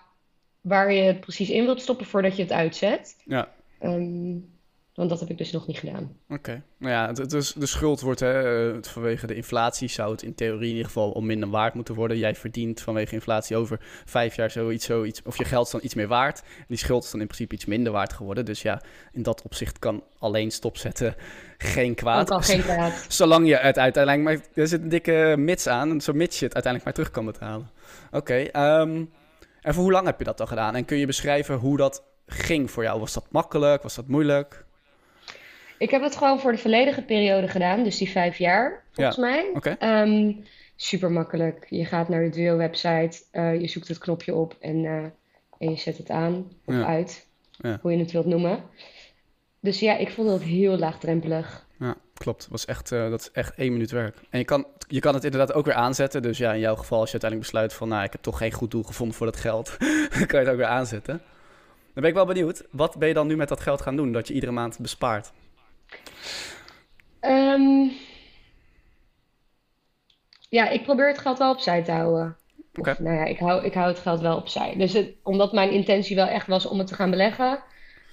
waar 0.65 0.93
je 0.93 1.01
het 1.01 1.19
precies 1.19 1.49
in 1.49 1.65
wilt 1.65 1.81
stoppen 1.81 2.05
voordat 2.05 2.35
je 2.35 2.41
het 2.41 2.51
uitzet. 2.51 3.15
Ja. 3.25 3.51
Um, 3.81 4.53
want 4.93 5.09
dat 5.09 5.19
heb 5.19 5.29
ik 5.29 5.37
dus 5.37 5.51
nog 5.51 5.67
niet 5.67 5.77
gedaan. 5.77 6.17
Oké. 6.23 6.33
Okay. 6.33 6.61
Nou 6.77 6.93
ja, 6.93 7.07
het, 7.07 7.17
het 7.17 7.55
de 7.57 7.65
schuld 7.65 8.01
wordt 8.01 8.19
hè, 8.19 8.83
vanwege 8.83 9.27
de 9.27 9.35
inflatie 9.35 9.87
zou 9.87 10.11
het 10.11 10.21
in 10.21 10.35
theorie 10.35 10.69
in 10.69 10.69
ieder 10.69 10.85
geval 10.85 11.11
om 11.11 11.25
minder 11.25 11.49
waard 11.49 11.73
moeten 11.73 11.95
worden. 11.95 12.17
Jij 12.17 12.35
verdient 12.35 12.81
vanwege 12.81 13.13
inflatie 13.13 13.55
over 13.55 13.79
vijf 14.05 14.35
jaar 14.35 14.51
zoiets, 14.51 14.85
zoiets 14.85 15.21
of 15.23 15.37
je 15.37 15.45
geld 15.45 15.65
is 15.65 15.71
dan 15.71 15.79
iets 15.83 15.93
meer 15.93 16.07
waard. 16.07 16.43
die 16.67 16.77
schuld 16.77 17.03
is 17.03 17.11
dan 17.11 17.19
in 17.19 17.27
principe 17.27 17.55
iets 17.55 17.65
minder 17.65 17.91
waard 17.91 18.13
geworden. 18.13 18.45
Dus 18.45 18.61
ja, 18.61 18.81
in 19.11 19.23
dat 19.23 19.41
opzicht 19.41 19.79
kan 19.79 20.03
alleen 20.19 20.51
stopzetten 20.51 21.15
geen 21.57 21.95
kwaad. 21.95 22.21
Ook 22.21 22.37
al 22.37 22.41
geen 22.41 22.61
kwaad. 22.61 23.05
Zolang 23.07 23.47
je 23.47 23.55
het 23.55 23.77
uiteindelijk, 23.77 24.23
maar 24.23 24.63
er 24.63 24.67
zit 24.67 24.81
een 24.81 24.89
dikke 24.89 25.35
mits 25.37 25.67
aan, 25.67 26.01
zo'n 26.01 26.17
mits 26.17 26.39
je 26.39 26.45
het 26.45 26.53
uiteindelijk 26.53 26.83
maar 26.83 27.05
terug 27.05 27.11
kan 27.11 27.25
betalen. 27.25 27.69
Oké, 28.11 28.49
okay, 28.51 28.79
um, 28.81 29.09
en 29.65 29.73
voor 29.73 29.83
hoe 29.83 29.91
lang 29.91 30.05
heb 30.05 30.19
je 30.19 30.25
dat 30.25 30.37
dan 30.37 30.47
gedaan? 30.47 30.75
En 30.75 30.85
kun 30.85 30.97
je 30.97 31.05
beschrijven 31.05 31.55
hoe 31.55 31.77
dat 31.77 32.03
ging 32.25 32.71
voor 32.71 32.83
jou? 32.83 32.99
Was 32.99 33.13
dat 33.13 33.25
makkelijk? 33.29 33.83
Was 33.83 33.95
dat 33.95 34.07
moeilijk? 34.07 34.65
Ik 35.77 35.89
heb 35.89 36.01
het 36.01 36.15
gewoon 36.15 36.39
voor 36.39 36.51
de 36.51 36.57
volledige 36.57 37.01
periode 37.01 37.47
gedaan, 37.47 37.83
dus 37.83 37.97
die 37.97 38.09
vijf 38.09 38.37
jaar, 38.37 38.83
volgens 38.91 39.15
ja. 39.15 39.21
mij. 39.21 39.51
Okay. 39.53 40.01
Um, 40.01 40.43
super 40.75 41.11
makkelijk. 41.11 41.65
Je 41.69 41.85
gaat 41.85 42.09
naar 42.09 42.23
de 42.23 42.29
Duo-website, 42.29 43.21
uh, 43.31 43.61
je 43.61 43.67
zoekt 43.67 43.87
het 43.87 43.97
knopje 43.97 44.35
op 44.35 44.55
en, 44.59 44.83
uh, 44.83 45.03
en 45.57 45.69
je 45.69 45.75
zet 45.75 45.97
het 45.97 46.09
aan 46.09 46.51
of 46.65 46.73
ja. 46.73 46.85
uit, 46.85 47.27
ja. 47.51 47.79
hoe 47.81 47.91
je 47.91 47.97
het 47.97 48.11
wilt 48.11 48.25
noemen. 48.25 48.63
Dus 49.59 49.79
ja, 49.79 49.97
ik 49.97 50.09
vond 50.09 50.29
het 50.29 50.43
heel 50.43 50.77
laagdrempelig. 50.77 51.64
Klopt. 52.17 52.47
Was 52.49 52.65
echt, 52.65 52.91
uh, 52.91 53.09
dat 53.09 53.19
is 53.19 53.31
echt 53.31 53.55
één 53.55 53.71
minuut 53.71 53.91
werk. 53.91 54.17
En 54.29 54.39
je 54.39 54.45
kan, 54.45 54.67
je 54.87 54.99
kan 54.99 55.13
het 55.13 55.23
inderdaad 55.23 55.53
ook 55.53 55.65
weer 55.65 55.73
aanzetten. 55.73 56.21
Dus 56.21 56.37
ja, 56.37 56.53
in 56.53 56.59
jouw 56.59 56.75
geval, 56.75 56.99
als 56.99 57.11
je 57.11 57.19
uiteindelijk 57.19 57.51
besluit 57.51 57.73
van... 57.73 57.87
nou, 57.87 58.03
ik 58.03 58.11
heb 58.11 58.21
toch 58.21 58.37
geen 58.37 58.51
goed 58.51 58.71
doel 58.71 58.83
gevonden 58.83 59.15
voor 59.15 59.25
dat 59.25 59.35
geld... 59.35 59.75
dan 60.17 60.25
kan 60.25 60.39
je 60.39 60.45
het 60.45 60.47
ook 60.47 60.57
weer 60.57 60.65
aanzetten. 60.65 61.21
Dan 61.93 62.03
ben 62.03 62.09
ik 62.09 62.13
wel 62.13 62.25
benieuwd. 62.25 62.63
Wat 62.71 62.97
ben 62.97 63.07
je 63.07 63.13
dan 63.13 63.27
nu 63.27 63.35
met 63.35 63.49
dat 63.49 63.59
geld 63.59 63.81
gaan 63.81 63.95
doen... 63.95 64.11
dat 64.11 64.27
je 64.27 64.33
iedere 64.33 64.51
maand 64.51 64.79
bespaart? 64.79 65.31
Um, 67.21 67.91
ja, 70.49 70.69
ik 70.69 70.83
probeer 70.83 71.07
het 71.07 71.17
geld 71.17 71.37
wel 71.37 71.51
opzij 71.51 71.83
te 71.83 71.91
houden. 71.91 72.37
Oké. 72.73 72.89
Of, 72.89 72.99
nou 72.99 73.15
ja, 73.15 73.23
ik 73.25 73.39
hou, 73.39 73.65
ik 73.65 73.73
hou 73.73 73.87
het 73.87 73.99
geld 73.99 74.19
wel 74.19 74.37
opzij. 74.37 74.75
Dus 74.77 74.93
het, 74.93 75.15
omdat 75.23 75.53
mijn 75.53 75.71
intentie 75.71 76.15
wel 76.15 76.27
echt 76.27 76.47
was 76.47 76.65
om 76.65 76.77
het 76.77 76.87
te 76.87 76.95
gaan 76.95 77.09
beleggen... 77.09 77.63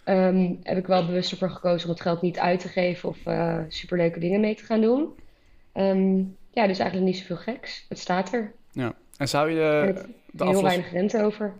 Um, 0.04 0.58
heb 0.62 0.76
ik 0.76 0.86
wel 0.86 1.06
bewust 1.06 1.30
ervoor 1.32 1.50
gekozen 1.50 1.88
om 1.88 1.94
het 1.94 2.02
geld 2.02 2.22
niet 2.22 2.38
uit 2.38 2.60
te 2.60 2.68
geven 2.68 3.08
of 3.08 3.18
uh, 3.26 3.58
superleuke 3.68 4.18
dingen 4.18 4.40
mee 4.40 4.54
te 4.54 4.64
gaan 4.64 4.80
doen. 4.80 5.08
Ehm, 5.72 6.18
ja, 6.50 6.66
dus 6.66 6.78
eigenlijk 6.78 7.02
niet 7.10 7.16
zoveel 7.16 7.36
geks. 7.36 7.86
Het 7.88 7.98
staat 7.98 8.32
er. 8.32 8.52
Ja. 8.72 8.92
En 9.16 9.28
zou 9.28 9.50
je 9.50 9.54
de, 9.56 10.02
de 10.30 10.44
heel 10.44 10.46
aflos- 10.46 10.62
weinig 10.62 10.92
rente 10.92 11.22
over. 11.22 11.52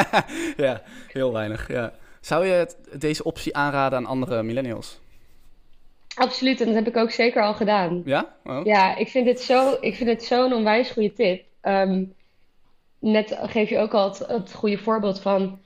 ja, 0.66 0.82
heel 1.12 1.32
weinig. 1.32 1.68
Ja. 1.68 1.92
Zou 2.20 2.46
je 2.46 2.52
het- 2.52 2.76
deze 2.98 3.24
optie 3.24 3.56
aanraden 3.56 3.98
aan 3.98 4.06
andere 4.06 4.42
millennials? 4.42 5.00
Absoluut, 6.14 6.60
en 6.60 6.66
dat 6.66 6.74
heb 6.74 6.86
ik 6.86 6.96
ook 6.96 7.10
zeker 7.10 7.42
al 7.42 7.54
gedaan. 7.54 8.02
Ja? 8.04 8.34
Oh. 8.44 8.64
Ja, 8.64 8.96
ik 8.96 9.08
vind 9.08 9.26
dit 9.26 9.40
zo, 9.40 9.76
ik 9.80 9.94
vind 9.94 10.08
het 10.10 10.24
zo'n 10.24 10.52
onwijs 10.52 10.90
goede 10.90 11.12
tip. 11.12 11.44
Ehm, 11.60 12.04
net 12.98 13.38
geef 13.42 13.68
je 13.68 13.78
ook 13.78 13.94
al 13.94 14.08
het, 14.08 14.18
het 14.18 14.52
goede 14.52 14.78
voorbeeld 14.78 15.20
van, 15.20 15.58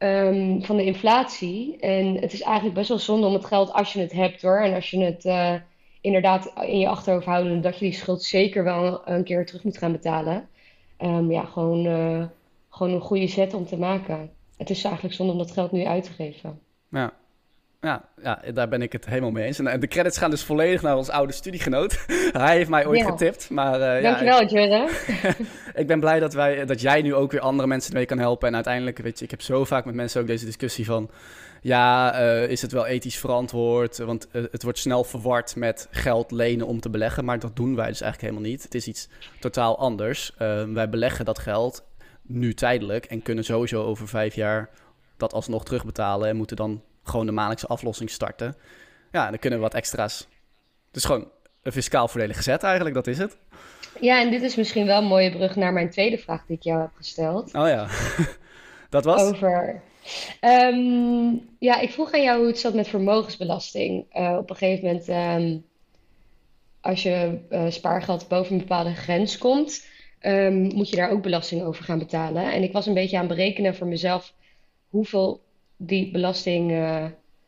ehm, 0.00 0.60
van 0.60 0.76
de 0.76 0.84
inflatie. 0.84 1.76
En 1.78 2.14
het 2.14 2.32
is 2.32 2.40
eigenlijk 2.40 2.74
best 2.74 2.88
wel 2.88 2.98
zonde 2.98 3.26
om 3.26 3.32
het 3.32 3.44
geld 3.44 3.72
als 3.72 3.92
je 3.92 4.00
het 4.00 4.12
hebt 4.12 4.42
hoor. 4.42 4.60
En 4.60 4.74
als 4.74 4.90
je 4.90 5.04
het 5.04 5.24
eh, 5.24 5.54
inderdaad 6.00 6.52
in 6.60 6.78
je 6.78 6.88
achterhoofd 6.88 7.26
houdt 7.26 7.62
dat 7.62 7.78
je 7.78 7.84
die 7.84 7.94
schuld 7.94 8.22
zeker 8.22 8.64
wel 8.64 9.08
een 9.08 9.24
keer 9.24 9.46
terug 9.46 9.64
moet 9.64 9.78
gaan 9.78 9.92
betalen. 9.92 10.48
Ehm, 10.96 11.30
ja, 11.30 11.44
gewoon, 11.44 11.86
eh, 11.86 12.24
gewoon 12.70 12.92
een 12.92 13.00
goede 13.00 13.26
zet 13.26 13.54
om 13.54 13.66
te 13.66 13.78
maken. 13.78 14.30
Het 14.56 14.70
is 14.70 14.84
eigenlijk 14.84 15.14
zonde 15.14 15.32
om 15.32 15.38
dat 15.38 15.50
geld 15.50 15.72
nu 15.72 15.84
uit 15.84 16.04
te 16.04 16.12
geven. 16.12 16.60
Ja. 16.88 17.12
Ja, 17.80 18.04
ja, 18.22 18.42
daar 18.54 18.68
ben 18.68 18.82
ik 18.82 18.92
het 18.92 19.06
helemaal 19.06 19.30
mee 19.30 19.44
eens. 19.44 19.58
En 19.58 19.66
eh, 19.66 19.80
de 19.80 19.86
credits 19.86 20.18
gaan 20.18 20.30
dus 20.30 20.44
volledig 20.44 20.82
naar 20.82 20.96
ons 20.96 21.08
oude 21.08 21.32
studiegenoot. 21.32 22.04
Hij 22.32 22.56
heeft 22.56 22.70
mij 22.70 22.86
ooit 22.86 23.00
Ja. 23.00 23.10
getipt, 23.10 23.50
maar 23.50 23.80
eh, 23.80 24.02
ja, 24.02 24.10
Dankjewel, 24.10 24.44
Jurre. 24.46 24.88
ik 25.80 25.86
ben 25.86 26.00
blij 26.00 26.20
dat, 26.20 26.32
wij, 26.32 26.64
dat 26.66 26.80
jij 26.80 27.02
nu 27.02 27.14
ook 27.14 27.32
weer 27.32 27.40
andere 27.40 27.68
mensen 27.68 27.90
ermee 27.90 28.06
kan 28.06 28.18
helpen. 28.18 28.48
En 28.48 28.54
uiteindelijk, 28.54 28.98
weet 28.98 29.18
je, 29.18 29.24
ik 29.24 29.30
heb 29.30 29.42
zo 29.42 29.64
vaak 29.64 29.84
met 29.84 29.94
mensen 29.94 30.20
ook 30.20 30.26
deze 30.26 30.44
discussie 30.44 30.84
van... 30.84 31.10
Ja, 31.62 32.12
eh, 32.12 32.48
is 32.48 32.62
het 32.62 32.72
wel 32.72 32.86
ethisch 32.86 33.18
verantwoord? 33.18 33.98
Want 33.98 34.30
eh, 34.30 34.42
het 34.50 34.62
wordt 34.62 34.78
snel 34.78 35.04
verward 35.04 35.56
met 35.56 35.88
geld 35.90 36.30
lenen 36.30 36.66
om 36.66 36.80
te 36.80 36.90
beleggen. 36.90 37.24
Maar 37.24 37.38
dat 37.38 37.56
doen 37.56 37.76
wij 37.76 37.88
dus 37.88 38.00
eigenlijk 38.00 38.32
helemaal 38.32 38.50
niet. 38.50 38.62
Het 38.62 38.74
is 38.74 38.86
iets 38.86 39.08
totaal 39.40 39.78
anders. 39.78 40.32
Eh, 40.38 40.64
wij 40.64 40.88
beleggen 40.88 41.24
dat 41.24 41.38
geld 41.38 41.84
nu 42.22 42.54
tijdelijk 42.54 43.04
en 43.04 43.22
kunnen 43.22 43.44
sowieso 43.44 43.84
over 43.84 44.08
vijf 44.08 44.34
jaar 44.34 44.70
dat 45.16 45.32
alsnog 45.32 45.64
terugbetalen. 45.64 46.28
En 46.28 46.36
moeten 46.36 46.56
dan 46.56 46.82
gewoon 47.02 47.26
de 47.26 47.32
maandelijkse 47.32 47.66
aflossing 47.66 48.10
starten. 48.10 48.56
Ja, 49.12 49.24
en 49.24 49.30
dan 49.30 49.38
kunnen 49.38 49.58
we 49.58 49.64
wat 49.64 49.74
extra's. 49.74 50.28
Dus 50.90 51.04
gewoon 51.04 51.28
een 51.62 51.72
fiscaal 51.72 52.08
voordelig 52.08 52.42
zet 52.42 52.62
eigenlijk, 52.62 52.94
dat 52.94 53.06
is 53.06 53.18
het. 53.18 53.36
Ja, 54.00 54.20
en 54.20 54.30
dit 54.30 54.42
is 54.42 54.56
misschien 54.56 54.86
wel 54.86 54.98
een 54.98 55.08
mooie 55.08 55.30
brug 55.30 55.56
naar 55.56 55.72
mijn 55.72 55.90
tweede 55.90 56.18
vraag 56.18 56.46
die 56.46 56.56
ik 56.56 56.62
jou 56.62 56.80
heb 56.80 56.90
gesteld. 56.94 57.54
Oh 57.54 57.68
ja, 57.68 57.88
dat 58.90 59.04
was? 59.04 59.22
Over. 59.22 59.82
Ehm, 60.40 61.34
ja, 61.58 61.80
ik 61.80 61.90
vroeg 61.90 62.12
aan 62.12 62.22
jou 62.22 62.38
hoe 62.38 62.46
het 62.46 62.58
zat 62.58 62.74
met 62.74 62.88
vermogensbelasting. 62.88 64.06
Eh, 64.10 64.36
op 64.38 64.50
een 64.50 64.56
gegeven 64.56 64.84
moment, 64.84 65.08
ehm, 65.08 65.58
als 66.80 67.02
je 67.02 67.38
eh, 67.48 67.70
spaargeld 67.70 68.28
boven 68.28 68.52
een 68.52 68.58
bepaalde 68.58 68.94
grens 68.94 69.38
komt, 69.38 69.86
ehm, 70.18 70.62
moet 70.62 70.88
je 70.88 70.96
daar 70.96 71.10
ook 71.10 71.22
belasting 71.22 71.62
over 71.62 71.84
gaan 71.84 71.98
betalen. 71.98 72.52
En 72.52 72.62
ik 72.62 72.72
was 72.72 72.86
een 72.86 72.94
beetje 72.94 73.16
aan 73.18 73.26
het 73.26 73.36
berekenen 73.36 73.74
voor 73.74 73.86
mezelf 73.86 74.32
hoeveel 74.88 75.40
die 75.82 76.10
belasting 76.10 76.70
eh, 76.70 77.04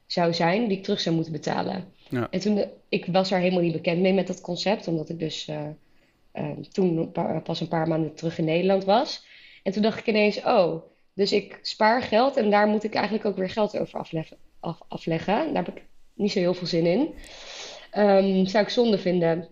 zou 0.07 0.35
zijn 0.35 0.69
die 0.69 0.77
ik 0.77 0.83
terug 0.83 1.01
zou 1.01 1.15
moeten 1.15 1.33
betalen. 1.33 1.85
Ja. 2.09 2.29
En 2.31 2.41
toen, 2.41 2.65
ik 2.89 3.07
was 3.07 3.29
daar 3.29 3.41
helemaal 3.41 3.63
niet 3.63 3.73
bekend 3.73 4.01
mee 4.01 4.13
met 4.13 4.27
dat 4.27 4.41
concept, 4.41 4.89
omdat 4.89 5.09
ik 5.09 5.19
dus 5.19 5.49
eh, 5.49 5.69
eh, 6.33 6.57
toen 6.73 7.13
pas 7.43 7.61
een 7.61 7.69
paar 7.69 7.89
maanden 7.89 8.15
terug 8.15 8.39
in 8.39 8.45
Nederland 8.45 8.85
was. 8.85 9.25
En 9.63 9.73
toen 9.73 9.83
dacht 9.83 9.99
ik 9.99 10.07
ineens, 10.07 10.43
oh, 10.45 10.83
dus 11.15 11.33
ik 11.33 11.59
spaar 11.63 12.03
geld 12.03 12.37
en 12.37 12.51
daar 12.51 12.67
moet 12.67 12.85
ik 12.85 12.95
eigenlijk 12.95 13.25
ook 13.25 13.37
weer 13.37 13.51
geld 13.51 13.79
over 13.79 13.99
afleggen. 13.99 14.37
Af, 14.61 14.81
afleggen. 14.89 15.55
Daar 15.55 15.65
heb 15.65 15.77
ik 15.77 15.83
niet 16.15 16.33
zo 16.33 16.39
heel 16.39 16.55
veel 16.55 16.67
zin 16.67 16.87
in. 16.87 17.15
Ehm, 17.91 18.45
zou 18.45 18.65
ik 18.65 18.71
zonde 18.71 18.99
vinden. 18.99 19.49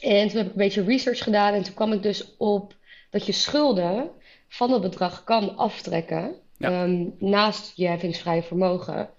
En 0.00 0.28
toen 0.28 0.36
heb 0.36 0.46
ik 0.46 0.52
een 0.52 0.58
beetje 0.58 0.84
research 0.84 1.22
gedaan 1.22 1.54
en 1.54 1.62
toen 1.62 1.74
kwam 1.74 1.92
ik 1.92 2.02
dus 2.02 2.36
op 2.36 2.74
dat 3.10 3.26
je 3.26 3.32
schulden 3.32 4.10
van 4.48 4.70
dat 4.70 4.80
bedrag 4.80 5.24
kan 5.24 5.56
aftrekken 5.56 6.36
Ja. 6.58 6.70
ehm, 6.70 7.06
naast 7.18 7.72
je 7.76 7.86
heffingsvrije 7.86 8.42
vermogen. 8.42 9.10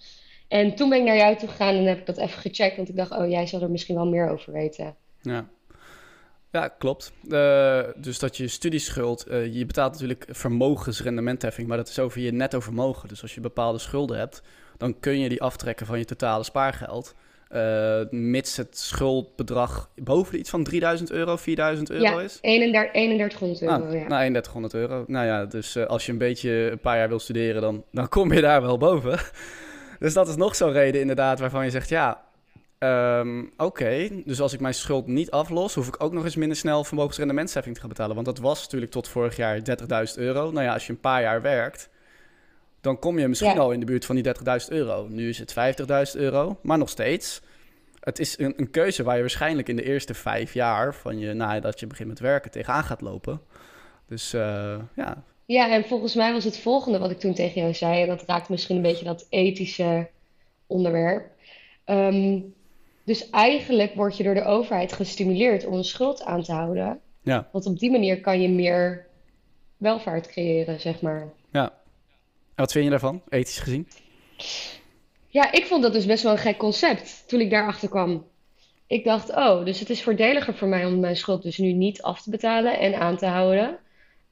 En 0.48 0.75
toen 0.75 0.89
ben 0.89 0.98
ik 1.00 1.05
naar 1.05 1.15
jou 1.15 1.36
toe 1.36 1.50
gegaan 1.50 1.75
en 1.75 1.86
heb 1.86 2.00
ik 2.00 2.05
dat 2.05 2.17
even 2.17 2.41
gecheckt, 2.41 2.75
want 2.75 2.89
ik 2.89 2.96
dacht, 2.96 3.12
oh, 3.12 3.29
jij 3.29 3.48
zal 3.48 3.62
er 3.62 3.72
misschien 3.72 3.96
wel 3.96 4.08
meer 4.08 4.29
over 4.29 4.53
weten. 4.53 4.96
Ja, 5.22 5.46
ja 6.51 6.67
klopt. 6.67 7.12
Eh, 7.29 7.84
dus 7.96 8.19
dat 8.19 8.38
je 8.38 8.48
studieschuld, 8.48 9.24
eh, 9.24 9.53
je 9.55 9.65
betaalt 9.65 9.91
natuurlijk 9.91 10.25
vermogensrendementheffing, 10.29 11.67
maar 11.67 11.77
dat 11.77 11.88
is 11.89 12.00
over 12.00 12.22
je 12.22 12.31
netto 12.31 12.60
vermogen. 12.60 13.10
Dus 13.10 13.22
als 13.22 13.36
je 13.36 13.41
bepaalde 13.41 13.79
schulden 13.79 14.17
hebt, 14.17 14.41
dan 14.77 15.00
kun 15.00 15.19
je 15.19 15.29
die 15.29 15.41
aftrekken 15.41 15.86
van 15.86 15.98
je 15.98 16.05
totale 16.05 16.43
spaargeld. 16.43 17.15
Eh, 17.50 18.01
mits 18.10 18.58
het 18.58 18.77
schuldbedrag 18.77 19.89
boven 19.96 20.32
de 20.32 20.38
iets 20.39 20.50
van 20.50 20.63
3000 20.63 21.12
euro, 21.12 21.36
4000 21.36 21.89
euro 21.89 22.03
Ja, 22.03 22.22
is. 22.22 22.38
31, 22.41 22.91
3100 22.91 23.62
euro, 23.62 23.74
Ah, 23.74 23.94
ja. 23.94 24.08
Nou, 24.08 24.08
3100 24.08 24.74
euro. 24.74 25.03
Nou 25.08 25.25
ja, 25.25 25.46
dus 25.46 25.75
eh, 25.75 25.86
als 25.86 26.06
je 26.06 26.12
een 26.12 26.18
beetje 26.18 26.51
een 26.72 26.79
paar 26.79 26.98
jaar 26.98 27.10
wil 27.10 27.20
studeren, 27.20 27.62
dan, 27.62 27.84
dan 27.91 28.10
kom 28.10 28.34
je 28.34 28.41
daar 28.41 28.62
wel 28.62 28.77
boven. 28.77 29.20
Dus 30.00 30.13
dat 30.13 30.27
is 30.27 30.36
nog 30.36 30.56
zo'n 30.56 30.72
reden 30.72 31.01
inderdaad 31.01 31.39
waarvan 31.39 31.63
je 31.65 31.72
zegt, 31.72 31.89
ja, 31.89 32.22
ehm, 32.77 33.44
oké, 33.58 34.10
dus 34.25 34.41
als 34.41 34.53
ik 34.53 34.60
mijn 34.60 34.74
schuld 34.74 35.08
niet 35.08 35.32
aflos, 35.32 35.74
hoef 35.75 35.88
ik 35.88 36.03
ook 36.03 36.13
nog 36.13 36.24
eens 36.24 36.36
minder 36.36 36.58
snel 36.58 36.84
vermogensrendementsheffing 36.84 37.75
te 37.75 37.82
gaan 37.82 37.89
betalen. 37.89 38.15
Want 38.15 38.27
dat 38.27 38.38
was 38.39 38.63
natuurlijk 38.63 38.91
tot 38.91 39.08
vorig 39.08 39.36
jaar 39.36 39.60
30.000 39.60 40.15
euro. 40.15 40.51
Nou 40.51 40.65
ja, 40.65 40.74
als 40.74 40.86
je 40.86 40.91
een 40.91 41.00
paar 41.00 41.22
jaar 41.22 41.41
werkt, 41.41 41.89
dan 42.81 43.00
kom 43.00 43.19
je 43.19 43.27
misschien 43.27 43.53
Ja. 43.53 43.57
al 43.59 43.71
in 43.71 43.79
de 43.79 43.86
buurt 43.86 44.05
van 44.05 44.15
die 44.15 44.24
30.000 44.24 44.67
euro. 44.69 45.07
Nu 45.07 45.29
is 45.29 45.39
het 45.39 45.51
50.000 46.13 46.15
euro, 46.21 46.59
maar 46.62 46.77
nog 46.77 46.89
steeds. 46.89 47.41
Het 48.00 48.19
is 48.19 48.39
een, 48.39 48.53
een 48.57 48.71
keuze 48.71 49.03
waar 49.03 49.15
je 49.15 49.21
waarschijnlijk 49.21 49.67
in 49.69 49.75
de 49.75 49.83
eerste 49.83 50.13
vijf 50.13 50.53
jaar 50.53 50.95
van 50.95 51.19
je, 51.19 51.33
nadat 51.33 51.79
je 51.79 51.88
begint 51.88 52.07
met 52.09 52.19
werken, 52.19 52.51
tegenaan 52.51 52.83
gaat 52.83 53.01
lopen. 53.01 53.41
Dus 54.07 54.33
eh, 54.33 54.79
ja, 54.95 55.24
Ja, 55.45 55.71
en 55.71 55.83
volgens 55.86 56.15
mij 56.15 56.33
was 56.33 56.43
het 56.43 56.57
volgende 56.59 57.00
wat 57.00 57.12
ik 57.12 57.19
toen 57.19 57.33
tegen 57.33 57.62
jou 57.62 57.74
zei, 57.74 58.01
en 58.01 58.07
dat 58.07 58.24
raakt 58.27 58.50
misschien 58.50 58.75
een 58.75 58.81
beetje 58.81 59.05
dat 59.05 59.25
ethische 59.29 60.09
onderwerp. 60.67 61.31
Ehm, 61.86 62.39
dus 63.05 63.29
eigenlijk 63.29 63.93
word 63.95 64.17
je 64.17 64.24
door 64.24 64.33
de 64.33 64.43
overheid 64.45 64.93
gestimuleerd 64.93 65.65
om 65.65 65.74
een 65.74 65.83
schuld 65.83 66.24
aan 66.24 66.43
te 66.43 66.51
houden. 66.51 67.00
ja, 67.21 67.48
Want 67.51 67.65
op 67.65 67.79
die 67.79 67.91
manier 67.91 68.21
kan 68.21 68.41
je 68.41 68.50
meer 68.50 69.05
welvaart 69.77 70.27
creëren, 70.27 70.79
zeg 70.79 71.01
maar. 71.01 71.27
ja. 71.51 71.77
En 72.60 72.66
wat 72.66 72.74
vind 72.74 72.84
je 72.84 72.89
daarvan, 72.89 73.22
ethisch 73.30 73.60
gezien? 73.60 73.88
Ja, 75.28 75.51
ik 75.51 75.66
vond 75.66 75.84
dat 75.84 75.94
dus 75.94 76.06
best 76.06 76.24
wel 76.24 76.32
een 76.32 76.38
gek 76.38 76.58
concept 76.58 77.24
toen 77.28 77.39
ik 77.39 77.50
daarachter 77.50 77.89
kwam. 77.89 78.25
Ik 78.88 79.04
dacht, 79.04 79.36
oh, 79.36 79.66
dus 79.66 79.80
het 79.80 79.89
is 79.89 80.04
voordeliger 80.04 80.56
voor 80.56 80.68
mij 80.68 80.86
om 80.86 81.00
mijn 81.00 81.16
schuld 81.16 81.44
dus 81.44 81.58
nu 81.58 81.72
niet 81.72 82.01
af 82.01 82.22
te 82.22 82.30
betalen 82.30 82.80
en 82.80 83.00
aan 83.00 83.18
te 83.18 83.25
houden. 83.25 83.78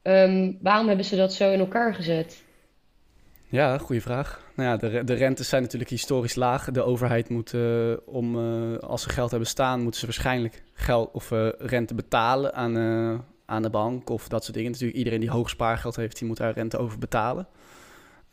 Ehm, 0.02 0.52
waarom 0.60 0.86
hebben 0.86 1.04
ze 1.04 1.16
dat 1.16 1.32
zo 1.32 1.52
in 1.52 1.58
elkaar 1.58 1.94
gezet? 1.94 2.42
Ja, 3.46 3.78
goede 3.78 4.00
vraag. 4.00 4.44
Nou 4.56 4.68
ja, 4.68 4.76
de, 4.76 5.04
de 5.04 5.14
rentes 5.14 5.48
zijn 5.48 5.62
natuurlijk 5.62 5.90
historisch 5.90 6.34
laag. 6.34 6.70
De 6.70 6.82
overheid 6.82 7.28
moet, 7.28 7.54
eh, 7.54 7.92
om, 8.06 8.38
eh, 8.38 8.78
als 8.78 9.02
ze 9.02 9.08
geld 9.08 9.30
hebben 9.30 9.48
staan, 9.48 9.82
moeten 9.82 10.00
ze 10.00 10.06
waarschijnlijk 10.06 10.62
geld 10.72 11.10
of 11.12 11.30
eh, 11.30 11.48
rente 11.58 11.94
betalen 11.94 12.54
aan, 12.54 12.76
eh, 12.76 13.18
aan 13.46 13.62
de 13.62 13.70
bank 13.70 14.10
of 14.10 14.28
dat 14.28 14.42
soort 14.42 14.54
dingen. 14.56 14.70
Natuurlijk, 14.70 14.98
iedereen 14.98 15.20
die 15.20 15.30
hoog 15.30 15.50
spaargeld 15.50 15.96
heeft, 15.96 16.18
die 16.18 16.28
moet 16.28 16.36
daar 16.36 16.54
rente 16.54 16.78
over 16.78 16.98
betalen. 16.98 17.48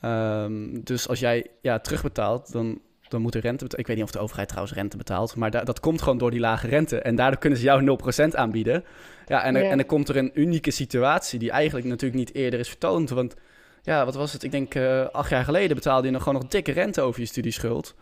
Ehm, 0.05 0.79
dus 0.83 1.07
als 1.07 1.19
jij 1.19 1.45
ja, 1.61 1.79
terugbetaalt, 1.79 2.51
dan, 2.51 2.79
dan 3.07 3.21
moet 3.21 3.35
er 3.35 3.41
rente 3.41 3.63
betalen. 3.63 3.79
Ik 3.79 3.87
weet 3.87 3.95
niet 3.95 4.05
of 4.05 4.11
de 4.11 4.19
overheid 4.19 4.47
trouwens 4.47 4.75
rente 4.75 4.97
betaalt, 4.97 5.35
maar 5.35 5.51
da- 5.51 5.63
dat 5.63 5.79
komt 5.79 6.01
gewoon 6.01 6.17
door 6.17 6.31
die 6.31 6.39
lage 6.39 6.67
rente. 6.67 6.99
En 6.99 7.15
daardoor 7.15 7.39
kunnen 7.39 7.59
ze 7.59 7.65
jou 7.65 7.81
0% 7.83 8.35
aanbieden. 8.35 8.83
Ja, 9.25 9.43
en, 9.43 9.55
er, 9.55 9.63
Ja. 9.63 9.69
en 9.69 9.77
dan 9.77 9.85
komt 9.85 10.09
er 10.09 10.17
een 10.17 10.31
unieke 10.33 10.71
situatie 10.71 11.39
die 11.39 11.51
eigenlijk 11.51 11.87
natuurlijk 11.87 12.19
niet 12.19 12.33
eerder 12.35 12.59
is 12.59 12.67
vertoond. 12.69 13.09
Want 13.09 13.33
ja, 13.81 14.05
wat 14.05 14.15
was 14.15 14.33
het? 14.33 14.43
Ik 14.43 14.51
denk 14.51 14.75
eh, 14.75 15.05
acht 15.05 15.29
jaar 15.29 15.43
geleden 15.43 15.75
betaalde 15.75 16.07
je 16.07 16.13
nog 16.13 16.23
gewoon 16.23 16.41
nog 16.41 16.49
dikke 16.49 16.71
rente 16.71 17.01
over 17.01 17.19
je 17.19 17.25
studieschuld. 17.25 17.95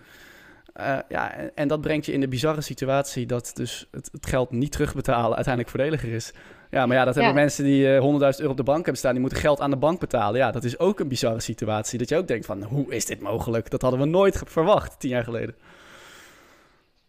Eh, 0.74 0.98
ja, 1.10 1.33
en, 1.36 1.51
en 1.55 1.67
dat 1.67 1.81
brengt 1.81 2.05
je 2.05 2.12
in 2.12 2.19
de 2.19 2.27
bizarre 2.27 2.62
situatie 2.62 3.25
dat 3.25 3.51
dus 3.53 3.88
het, 3.91 4.10
het 4.12 4.25
geld 4.25 4.51
niet 4.51 4.72
terugbetalen 4.72 5.36
uiteindelijk 5.36 5.75
voordeliger 5.75 6.10
is. 6.13 6.31
Ja, 6.74 6.86
maar 6.86 6.98
ja, 6.98 7.06
dat 7.06 7.15
hebben 7.15 7.34
Ja. 7.34 7.39
mensen 7.39 7.63
die 7.63 7.96
eh 7.96 8.00
100.000 8.01 8.39
euro 8.39 8.51
op 8.51 8.58
de 8.58 8.63
bank 8.63 8.77
hebben 8.77 8.98
staan, 8.98 9.12
die 9.12 9.22
moeten 9.22 9.38
geld 9.39 9.60
aan 9.60 9.70
de 9.70 9.77
bank 9.77 10.00
betalen. 10.00 10.39
Ja, 10.39 10.51
dat 10.51 10.63
is 10.63 10.80
ook 10.80 11.00
een 11.00 11.08
bizarre 11.08 11.39
situatie. 11.39 12.00
Dat 12.00 12.10
je 12.10 12.18
ook 12.18 12.27
denkt 12.27 12.46
van, 12.46 12.63
hoe 12.63 12.94
is 12.96 13.06
dit 13.06 13.20
mogelijk? 13.20 13.70
Dat 13.70 13.82
hadden 13.82 14.00
we 14.00 14.06
nooit 14.06 14.42
verwacht, 14.46 15.00
tien 15.00 15.10
jaar 15.10 15.24
geleden. 15.24 15.56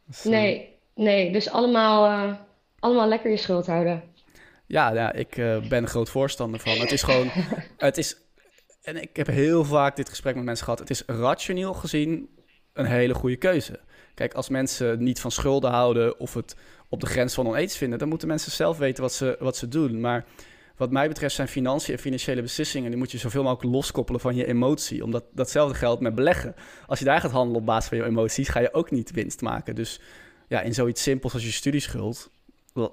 Dus, 0.06 0.24
eh, 0.24 0.30
Nee, 0.30 0.68
nee, 0.94 1.32
dus 1.32 1.50
allemaal, 1.50 2.06
eh, 2.28 2.34
allemaal 2.78 3.08
lekker 3.08 3.30
je 3.30 3.36
schuld 3.36 3.66
houden. 3.66 4.02
Ja, 4.66 4.92
ja 4.92 5.12
ik 5.12 5.34
ben 5.68 5.86
groot 5.88 6.10
voorstander 6.10 6.60
van. 6.60 6.78
Het 6.78 6.92
is 6.92 7.02
gewoon, 7.02 7.28
het 7.76 7.98
is, 7.98 8.16
en 8.82 9.02
ik 9.02 9.16
heb 9.16 9.26
heel 9.26 9.64
vaak 9.64 9.96
dit 9.96 10.08
gesprek 10.08 10.34
met 10.34 10.44
mensen 10.44 10.64
gehad. 10.64 10.80
Het 10.80 10.90
is 10.90 11.02
rationeel 11.06 11.74
gezien 11.74 12.28
een 12.72 12.86
hele 12.86 13.14
goede 13.14 13.36
keuze. 13.36 13.80
Kijk, 14.14 14.34
als 14.34 14.48
mensen 14.48 15.02
niet 15.02 15.20
van 15.20 15.30
schulden 15.30 15.70
houden 15.70 16.18
of 16.20 16.34
het 16.34 16.56
op 16.88 17.00
de 17.00 17.06
grens 17.06 17.34
van 17.34 17.46
onethisch 17.46 17.76
vinden, 17.76 17.98
dan 17.98 18.08
moeten 18.08 18.28
mensen 18.28 18.52
zelf 18.52 18.78
weten 18.78 19.02
wat 19.02 19.12
ze, 19.12 19.36
wat 19.38 19.56
ze 19.56 19.68
doen. 19.68 20.00
Maar 20.00 20.24
wat 20.76 20.90
mij 20.90 21.08
betreft 21.08 21.34
zijn 21.34 21.48
financiën 21.48 21.94
en 21.94 22.00
financiële 22.00 22.42
beslissingen, 22.42 22.90
die 22.90 22.98
moet 22.98 23.10
je 23.10 23.18
zoveel 23.18 23.42
mogelijk 23.42 23.74
loskoppelen 23.74 24.20
van 24.20 24.34
je 24.34 24.46
emotie. 24.46 25.04
Omdat 25.04 25.24
datzelfde 25.32 25.74
geldt 25.74 26.00
met 26.00 26.14
beleggen. 26.14 26.54
Als 26.86 26.98
je 26.98 27.04
daar 27.04 27.20
gaat 27.20 27.30
handelen 27.30 27.60
op 27.60 27.66
basis 27.66 27.88
van 27.88 27.98
je 27.98 28.04
emoties, 28.04 28.48
ga 28.48 28.60
je 28.60 28.74
ook 28.74 28.90
niet 28.90 29.10
winst 29.10 29.40
maken. 29.40 29.74
Dus 29.74 30.00
ja, 30.48 30.60
in 30.60 30.74
zoiets 30.74 31.02
simpels 31.02 31.32
als 31.32 31.44
je 31.44 31.52
studieschuld, 31.52 32.30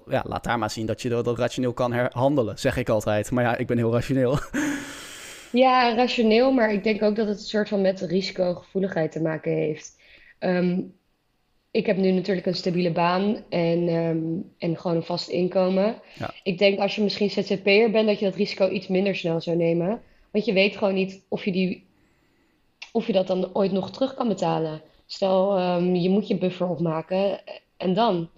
ja, 0.07 0.23
laat 0.27 0.43
daar 0.43 0.59
maar 0.59 0.71
zien 0.71 0.85
dat 0.85 1.01
je 1.01 1.09
dat, 1.09 1.37
rationeel 1.37 1.73
kan 1.73 2.09
handelen, 2.11 2.59
zeg 2.59 2.77
ik 2.77 2.89
altijd. 2.89 3.31
Maar 3.31 3.43
ja, 3.43 3.57
ik 3.57 3.67
ben 3.67 3.77
heel 3.77 3.91
rationeel. 3.93 4.39
Ja, 5.51 5.95
rationeel, 5.95 6.51
maar 6.51 6.73
ik 6.73 6.83
denk 6.83 7.01
ook 7.01 7.15
dat 7.15 7.27
het 7.27 7.37
een 7.37 7.43
soort 7.43 7.69
van 7.69 7.81
met 7.81 8.01
risicogevoeligheid 8.01 9.11
te 9.11 9.21
maken 9.21 9.51
heeft. 9.51 9.95
Ehm, 10.39 10.79
ik 11.71 11.85
heb 11.85 11.97
nu 11.97 12.11
natuurlijk 12.11 12.47
een 12.47 12.55
stabiele 12.55 12.91
baan 12.91 13.37
en, 13.49 13.87
ehm, 13.87 14.17
en 14.57 14.77
gewoon 14.77 14.97
een 14.97 15.03
vast 15.03 15.29
inkomen. 15.29 15.95
Ja. 16.19 16.33
Ik 16.43 16.57
denk 16.57 16.79
als 16.79 16.95
je 16.95 17.03
misschien 17.03 17.29
ZZP'er 17.29 17.91
bent, 17.91 18.07
dat 18.07 18.19
je 18.19 18.25
dat 18.25 18.35
risico 18.35 18.69
iets 18.69 18.87
minder 18.87 19.15
snel 19.15 19.41
zou 19.41 19.57
nemen. 19.57 20.01
Want 20.31 20.45
je 20.45 20.53
weet 20.53 20.77
gewoon 20.77 20.93
niet 20.93 21.21
of 21.27 21.45
je, 21.45 21.51
die, 21.51 21.85
of 22.91 23.07
je 23.07 23.13
dat 23.13 23.27
dan 23.27 23.55
ooit 23.55 23.71
nog 23.71 23.91
terug 23.91 24.13
kan 24.13 24.27
betalen. 24.27 24.81
Stel, 25.05 25.59
um, 25.59 25.95
je 25.95 26.09
moet 26.09 26.27
je 26.27 26.37
buffer 26.37 26.69
opmaken 26.69 27.39
en 27.77 27.93
dan? 27.93 28.29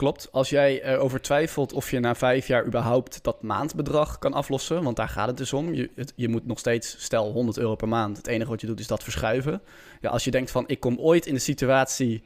Klopt. 0.00 0.28
Als 0.32 0.50
jij 0.50 0.82
erover 0.82 1.20
twijfelt 1.20 1.72
of 1.72 1.90
je 1.90 2.00
na 2.00 2.14
vijf 2.14 2.46
jaar 2.46 2.66
überhaupt 2.66 3.24
dat 3.24 3.42
maandbedrag 3.42 4.18
kan 4.18 4.32
aflossen, 4.32 4.82
want 4.82 4.96
daar 4.96 5.08
gaat 5.08 5.26
het 5.26 5.36
dus 5.36 5.52
om. 5.52 5.74
Je, 5.74 5.90
je 6.16 6.28
moet 6.28 6.46
nog 6.46 6.58
steeds, 6.58 6.94
stel 6.98 7.32
100 7.32 7.58
euro 7.58 7.74
per 7.74 7.88
maand. 7.88 8.16
Het 8.16 8.26
enige 8.26 8.50
wat 8.50 8.60
je 8.60 8.66
doet 8.66 8.80
is 8.80 8.86
dat 8.86 9.02
verschuiven. 9.02 9.62
Ja, 10.00 10.10
als 10.10 10.24
je 10.24 10.30
denkt 10.30 10.50
van 10.50 10.64
ik 10.66 10.80
kom 10.80 10.98
ooit 10.98 11.26
in 11.26 11.34
de 11.34 11.40
situatie 11.40 12.22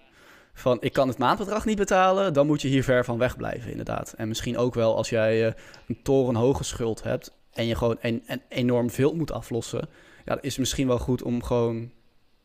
van 0.52 0.76
ik 0.80 0.92
kan 0.92 1.08
het 1.08 1.18
maandbedrag 1.18 1.64
niet 1.64 1.76
betalen, 1.76 2.32
dan 2.32 2.46
moet 2.46 2.62
je 2.62 2.68
hier 2.68 2.84
ver 2.84 3.04
van 3.04 3.18
weg 3.18 3.36
blijven 3.36 3.70
inderdaad. 3.70 4.14
En 4.16 4.28
misschien 4.28 4.56
ook 4.56 4.74
wel 4.74 4.96
als 4.96 5.10
jij 5.10 5.46
uh, 5.46 5.52
een 5.88 6.02
torenhoge 6.02 6.64
schuld 6.64 7.02
hebt 7.02 7.32
en 7.52 7.66
je 7.66 7.74
gewoon 7.74 8.00
en, 8.00 8.22
en 8.26 8.42
enorm 8.48 8.90
veel 8.90 9.14
moet 9.14 9.32
aflossen. 9.32 9.88
Ja, 10.24 10.38
is 10.40 10.58
misschien 10.58 10.86
wel 10.86 10.98
goed 10.98 11.22
om 11.22 11.42
gewoon 11.42 11.90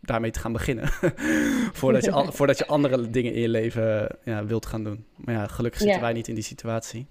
daarmee 0.02 0.32
te 0.32 0.40
gaan 0.40 0.54
beginnen. 0.54 0.90
voordat, 1.80 2.06
je, 2.06 2.28
voordat 2.30 2.58
je 2.58 2.68
andere 2.68 3.10
dingen 3.10 3.34
in 3.34 3.42
je 3.42 3.50
leven 3.50 4.18
ja, 4.24 4.46
wilt 4.46 4.66
gaan 4.66 4.84
doen. 4.84 5.06
Maar 5.30 5.38
ja, 5.38 5.48
gelukkig 5.48 5.82
zitten 5.82 6.02
wij 6.02 6.14
niet 6.14 6.28
in 6.28 6.36
die 6.36 6.44
situatie. 6.44 7.08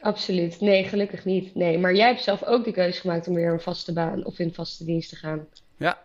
Absoluut. 0.00 0.60
Nee, 0.60 0.84
gelukkig 0.84 1.24
niet. 1.24 1.54
Nee, 1.54 1.78
maar 1.78 1.94
jij 1.94 2.06
hebt 2.06 2.22
zelf 2.22 2.44
ook 2.44 2.64
de 2.64 2.72
keuze 2.72 3.00
gemaakt 3.00 3.28
om 3.28 3.34
weer 3.34 3.52
een 3.52 3.60
vaste 3.60 3.92
baan 3.92 4.24
of 4.24 4.38
in 4.38 4.54
vaste 4.54 4.84
dienst 4.84 5.08
te 5.08 5.16
gaan. 5.16 5.46
Ja, 5.76 5.98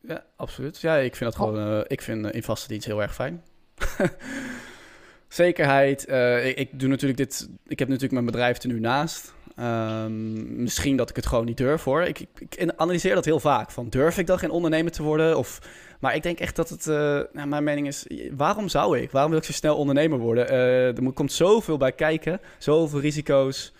ja 0.00 0.24
absoluut. 0.36 0.80
Ja, 0.80 0.96
ik 0.96 1.16
vind 1.16 1.30
dat 1.30 1.40
gewoon, 1.40 1.78
uh, 1.78 1.84
ik 1.86 2.02
vind 2.02 2.24
uh, 2.24 2.32
in 2.32 2.42
vaste 2.42 2.68
dienst 2.68 2.86
heel 2.86 3.02
erg 3.02 3.14
fijn. 3.14 3.42
Zekerheid. 5.28 6.08
Uh, 6.08 6.46
ik, 6.46 6.56
ik, 6.56 6.80
doe 6.80 6.88
natuurlijk 6.88 7.18
dit. 7.18 7.48
Ik 7.66 7.78
heb 7.78 7.88
natuurlijk 7.88 8.14
mijn 8.14 8.26
bedrijf 8.26 8.62
er 8.62 8.68
nu 8.68 8.80
naast. 8.80 9.34
Um, 9.60 10.62
misschien 10.62 10.96
dat 10.96 11.10
ik 11.10 11.16
het 11.16 11.26
gewoon 11.26 11.44
niet 11.44 11.56
durf 11.56 11.84
hoor. 11.84 12.02
Ik, 12.02 12.26
ik, 12.38 12.72
analyseer 12.76 13.14
dat 13.14 13.24
heel 13.24 13.40
vaak. 13.40 13.70
Van 13.70 13.88
durf 13.88 14.18
ik 14.18 14.26
dan 14.26 14.38
geen 14.38 14.50
ondernemer 14.50 14.92
te 14.92 15.02
worden? 15.02 15.38
Of, 15.38 15.58
maar 16.00 16.14
ik 16.14 16.22
denk 16.22 16.38
echt 16.38 16.56
dat 16.56 16.68
het. 16.68 16.86
Uh, 16.86 16.94
nou, 17.32 17.46
mijn 17.46 17.64
mening 17.64 17.86
is: 17.86 18.06
waarom 18.36 18.68
zou 18.68 18.98
ik? 18.98 19.10
Waarom 19.10 19.30
wil 19.30 19.40
ik 19.40 19.46
zo 19.46 19.52
snel 19.52 19.76
ondernemer 19.76 20.18
worden? 20.18 20.52
Uh, 20.52 20.98
er 20.98 21.12
komt 21.12 21.32
zoveel 21.32 21.76
bij 21.76 21.92
kijken. 21.92 22.40
Zoveel 22.58 23.00
risico's. 23.00 23.72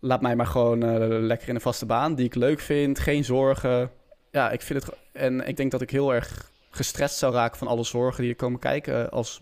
Laat 0.00 0.20
mij 0.20 0.36
maar 0.36 0.46
gewoon 0.46 0.84
uh, 0.84 1.20
lekker 1.20 1.48
in 1.48 1.54
een 1.54 1.60
vaste 1.60 1.86
baan 1.86 2.14
die 2.14 2.26
ik 2.26 2.34
leuk 2.34 2.60
vind. 2.60 2.98
Geen 2.98 3.24
zorgen. 3.24 3.90
Ja, 4.30 4.50
ik 4.50 4.62
vind 4.62 4.84
het. 4.84 4.94
En 5.12 5.46
ik 5.46 5.56
denk 5.56 5.70
dat 5.70 5.80
ik 5.80 5.90
heel 5.90 6.14
erg 6.14 6.50
gestrest 6.70 7.16
zou 7.16 7.34
raken 7.34 7.58
van 7.58 7.68
alle 7.68 7.84
zorgen 7.84 8.22
die 8.22 8.30
er 8.30 8.36
komen 8.36 8.58
kijken. 8.58 9.10
Als 9.10 9.40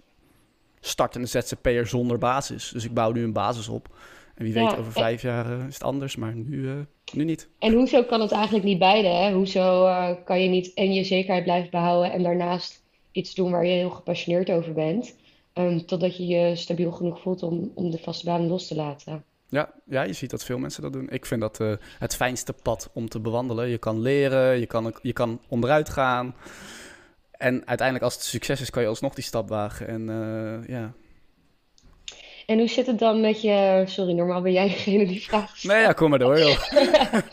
startende 0.80 1.26
ZZP'er 1.26 1.86
zonder 1.86 2.18
basis. 2.18 2.70
Dus 2.72 2.84
ik 2.84 2.94
bouw 2.94 3.12
nu 3.12 3.22
een 3.22 3.32
basis 3.32 3.68
op. 3.68 3.88
En 4.38 4.44
wie 4.44 4.52
weet, 4.52 4.76
over 4.76 4.92
vijf 4.92 5.22
jaar 5.22 5.50
uh, 5.50 5.66
is 5.66 5.74
het 5.74 5.82
anders, 5.82 6.16
maar 6.16 6.34
nu, 6.34 6.56
uh, 6.56 6.72
nu 7.12 7.24
niet. 7.24 7.48
En 7.58 7.72
hoezo 7.72 8.02
kan 8.02 8.20
het 8.20 8.32
eigenlijk 8.32 8.64
niet 8.64 8.78
beide? 8.78 9.08
Hè? 9.08 9.32
Hoezo 9.32 9.86
uh, 9.86 10.10
kan 10.24 10.42
je 10.42 10.48
niet 10.48 10.74
en 10.74 10.94
je 10.94 11.04
zekerheid 11.04 11.44
blijven 11.44 11.70
behouden 11.70 12.12
en 12.12 12.22
daarnaast 12.22 12.82
iets 13.12 13.34
doen 13.34 13.50
waar 13.50 13.66
je 13.66 13.72
heel 13.72 13.90
gepassioneerd 13.90 14.50
over 14.50 14.72
bent, 14.72 15.14
um, 15.54 15.86
totdat 15.86 16.16
je 16.16 16.26
je 16.26 16.56
stabiel 16.56 16.92
genoeg 16.92 17.20
voelt 17.20 17.42
om, 17.42 17.72
om 17.74 17.90
de 17.90 17.98
vaste 17.98 18.24
baan 18.24 18.46
los 18.46 18.66
te 18.66 18.74
laten? 18.74 19.24
Ja, 19.48 19.72
ja, 19.84 20.02
je 20.02 20.12
ziet 20.12 20.30
dat 20.30 20.44
veel 20.44 20.58
mensen 20.58 20.82
dat 20.82 20.92
doen. 20.92 21.10
Ik 21.10 21.26
vind 21.26 21.40
dat 21.40 21.58
het 21.98 22.16
fijnste 22.16 22.52
pad 22.52 22.90
om 22.92 23.08
te 23.08 23.20
bewandelen. 23.20 23.68
Je 23.68 23.78
kan 23.78 24.00
leren, 24.00 24.58
je 24.58 24.66
kan, 24.66 24.94
je 25.02 25.12
kan 25.12 25.40
onderuit 25.48 25.88
gaan. 25.88 26.34
En 27.30 27.66
uiteindelijk, 27.66 28.04
als 28.04 28.14
het 28.14 28.22
succes 28.22 28.60
is, 28.60 28.70
kan 28.70 28.82
je 28.82 28.88
alsnog 28.88 29.14
die 29.14 29.24
stap 29.24 29.48
wagen. 29.48 29.88
En 29.88 30.04
ja, 30.66 30.92
en 32.48 32.58
hoe 32.58 32.68
zit 32.68 32.86
het 32.86 32.98
dan 32.98 33.20
met 33.20 33.42
je... 33.42 33.82
Sorry, 33.86 34.12
normaal 34.12 34.42
ben 34.42 34.52
jij 34.52 34.68
degene 34.68 35.06
die 35.06 35.22
vraagt. 35.22 35.64
Nee, 35.64 35.80
ja, 35.80 35.92
kom 35.92 36.10
maar 36.10 36.18
door, 36.18 36.38
joh. 36.38 36.58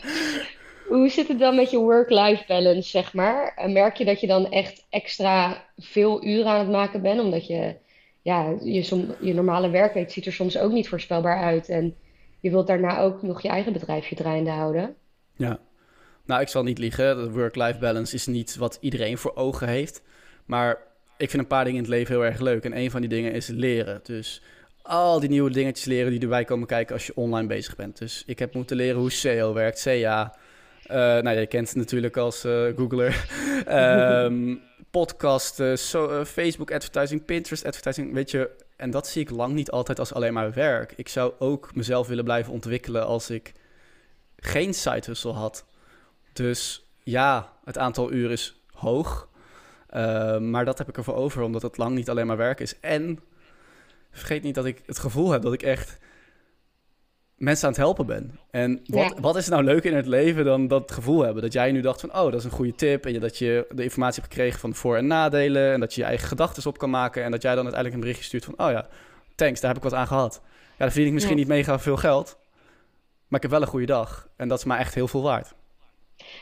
hoe 0.88 1.08
zit 1.08 1.28
het 1.28 1.38
dan 1.38 1.54
met 1.54 1.70
je 1.70 1.78
work-life 1.78 2.44
balance, 2.46 2.88
zeg 2.88 3.12
maar? 3.12 3.68
Merk 3.68 3.96
je 3.96 4.04
dat 4.04 4.20
je 4.20 4.26
dan 4.26 4.50
echt 4.50 4.84
extra 4.90 5.64
veel 5.78 6.24
uren 6.24 6.46
aan 6.46 6.58
het 6.58 6.70
maken 6.70 7.02
bent? 7.02 7.20
Omdat 7.20 7.46
je, 7.46 7.74
ja, 8.22 8.54
je, 8.62 8.82
som, 8.82 9.14
je 9.20 9.34
normale 9.34 9.70
werkweek 9.70 10.10
ziet 10.10 10.26
er 10.26 10.32
soms 10.32 10.58
ook 10.58 10.72
niet 10.72 10.88
voorspelbaar 10.88 11.42
uit. 11.42 11.68
En 11.68 11.96
je 12.40 12.50
wilt 12.50 12.66
daarna 12.66 12.98
ook 13.00 13.22
nog 13.22 13.42
je 13.42 13.48
eigen 13.48 13.72
bedrijfje 13.72 14.16
draaiende 14.16 14.50
houden. 14.50 14.94
Ja, 15.36 15.58
nou, 16.24 16.40
ik 16.40 16.48
zal 16.48 16.62
niet 16.62 16.78
liegen. 16.78 17.16
De 17.16 17.30
work-life 17.30 17.78
balance 17.78 18.14
is 18.14 18.26
niet 18.26 18.56
wat 18.56 18.78
iedereen 18.80 19.18
voor 19.18 19.34
ogen 19.34 19.68
heeft. 19.68 20.02
Maar 20.44 20.78
ik 21.16 21.30
vind 21.30 21.42
een 21.42 21.48
paar 21.48 21.64
dingen 21.64 21.78
in 21.78 21.84
het 21.84 21.94
leven 21.94 22.14
heel 22.14 22.24
erg 22.24 22.40
leuk. 22.40 22.64
En 22.64 22.76
een 22.76 22.90
van 22.90 23.00
die 23.00 23.10
dingen 23.10 23.32
is 23.32 23.48
leren. 23.48 24.00
Dus 24.02 24.42
al 24.86 25.20
die 25.20 25.28
nieuwe 25.28 25.50
dingetjes 25.50 25.86
leren 25.86 26.10
die 26.10 26.20
erbij 26.20 26.44
komen 26.44 26.66
kijken 26.66 26.94
als 26.94 27.06
je 27.06 27.16
online 27.16 27.48
bezig 27.48 27.76
bent. 27.76 27.98
Dus 27.98 28.22
ik 28.26 28.38
heb 28.38 28.54
moeten 28.54 28.76
leren 28.76 29.00
hoe 29.00 29.10
SEO 29.10 29.52
werkt, 29.52 29.82
CA. 29.82 30.34
Uh, 30.90 30.96
nou, 30.96 31.38
je 31.38 31.46
kent 31.46 31.68
het 31.68 31.76
natuurlijk 31.76 32.16
als 32.16 32.44
uh, 32.44 32.66
Googler. 32.76 33.26
um, 34.24 34.60
podcasten, 34.90 35.78
so, 35.78 36.18
uh, 36.18 36.24
Facebook 36.24 36.70
advertising, 36.70 37.24
Pinterest 37.24 37.64
advertising, 37.64 38.12
weet 38.12 38.30
je. 38.30 38.50
En 38.76 38.90
dat 38.90 39.06
zie 39.06 39.22
ik 39.22 39.30
lang 39.30 39.54
niet 39.54 39.70
altijd 39.70 39.98
als 39.98 40.12
alleen 40.12 40.32
maar 40.32 40.52
werk. 40.52 40.92
Ik 40.96 41.08
zou 41.08 41.32
ook 41.38 41.74
mezelf 41.74 42.06
willen 42.06 42.24
blijven 42.24 42.52
ontwikkelen 42.52 43.06
als 43.06 43.30
ik 43.30 43.52
geen 44.36 44.74
side 44.74 45.02
hustle 45.06 45.32
had. 45.32 45.64
Dus 46.32 46.86
ja, 47.02 47.52
het 47.64 47.78
aantal 47.78 48.12
uren 48.12 48.30
is 48.30 48.60
hoog. 48.72 49.28
maar 50.40 50.64
dat 50.64 50.78
heb 50.78 50.88
ik 50.88 50.96
ervoor 50.96 51.14
over, 51.14 51.42
omdat 51.42 51.62
het 51.62 51.76
lang 51.76 51.94
niet 51.94 52.10
alleen 52.10 52.26
maar 52.26 52.36
werk 52.36 52.60
is. 52.60 52.80
En 52.80 53.20
vergeet 54.18 54.42
niet 54.42 54.54
dat 54.54 54.64
ik 54.64 54.82
het 54.86 54.98
gevoel 54.98 55.30
heb 55.30 55.42
dat 55.42 55.52
ik 55.52 55.62
echt 55.62 55.98
mensen 57.36 57.66
aan 57.66 57.72
het 57.72 57.82
helpen 57.82 58.06
ben. 58.06 58.38
En 58.50 58.80
wat, 58.86 59.14
wat 59.20 59.36
is 59.36 59.48
nou 59.48 59.64
leuk 59.64 59.84
in 59.84 59.94
het 59.94 60.06
leven 60.06 60.44
dan 60.44 60.68
dat 60.68 60.92
gevoel 60.92 61.22
hebben? 61.22 61.42
Dat 61.42 61.52
jij 61.52 61.72
nu 61.72 61.80
dacht 61.80 62.00
van, 62.00 62.14
oh, 62.14 62.22
dat 62.24 62.34
is 62.34 62.44
een 62.44 62.50
goede 62.50 62.74
tip. 62.74 63.06
En 63.06 63.20
dat 63.20 63.38
je 63.38 63.66
de 63.70 63.82
informatie 63.82 64.20
hebt 64.20 64.32
gekregen 64.34 64.60
van 64.60 64.70
de 64.70 64.76
voor- 64.76 64.96
en 64.96 65.06
nadelen. 65.06 65.72
En 65.72 65.80
dat 65.80 65.94
je 65.94 66.00
je 66.00 66.06
eigen 66.06 66.28
gedachten 66.28 66.66
op 66.66 66.78
kan 66.78 66.90
maken. 66.90 67.24
En 67.24 67.30
dat 67.30 67.42
jij 67.42 67.54
dan 67.54 67.64
uiteindelijk 67.64 67.94
een 67.94 68.08
berichtje 68.08 68.24
stuurt 68.24 68.44
van, 68.44 68.66
oh 68.66 68.72
ja, 68.72 68.88
thanks, 69.34 69.60
daar 69.60 69.68
heb 69.68 69.78
ik 69.78 69.90
wat 69.90 69.98
aan 69.98 70.06
gehad. 70.06 70.40
Ja, 70.42 70.50
dan 70.76 70.88
verdien 70.88 71.06
ik 71.06 71.12
misschien 71.12 71.36
niet 71.36 71.48
mega 71.48 71.78
veel 71.78 71.96
geld. 71.96 72.36
Maar 73.26 73.40
ik 73.40 73.42
heb 73.42 73.50
wel 73.50 73.62
een 73.62 73.66
goede 73.74 73.86
dag. 73.86 74.28
En 74.36 74.48
dat 74.48 74.58
is 74.58 74.64
mij 74.64 74.78
echt 74.78 74.94
heel 74.94 75.08
veel 75.08 75.22
waard. 75.22 75.54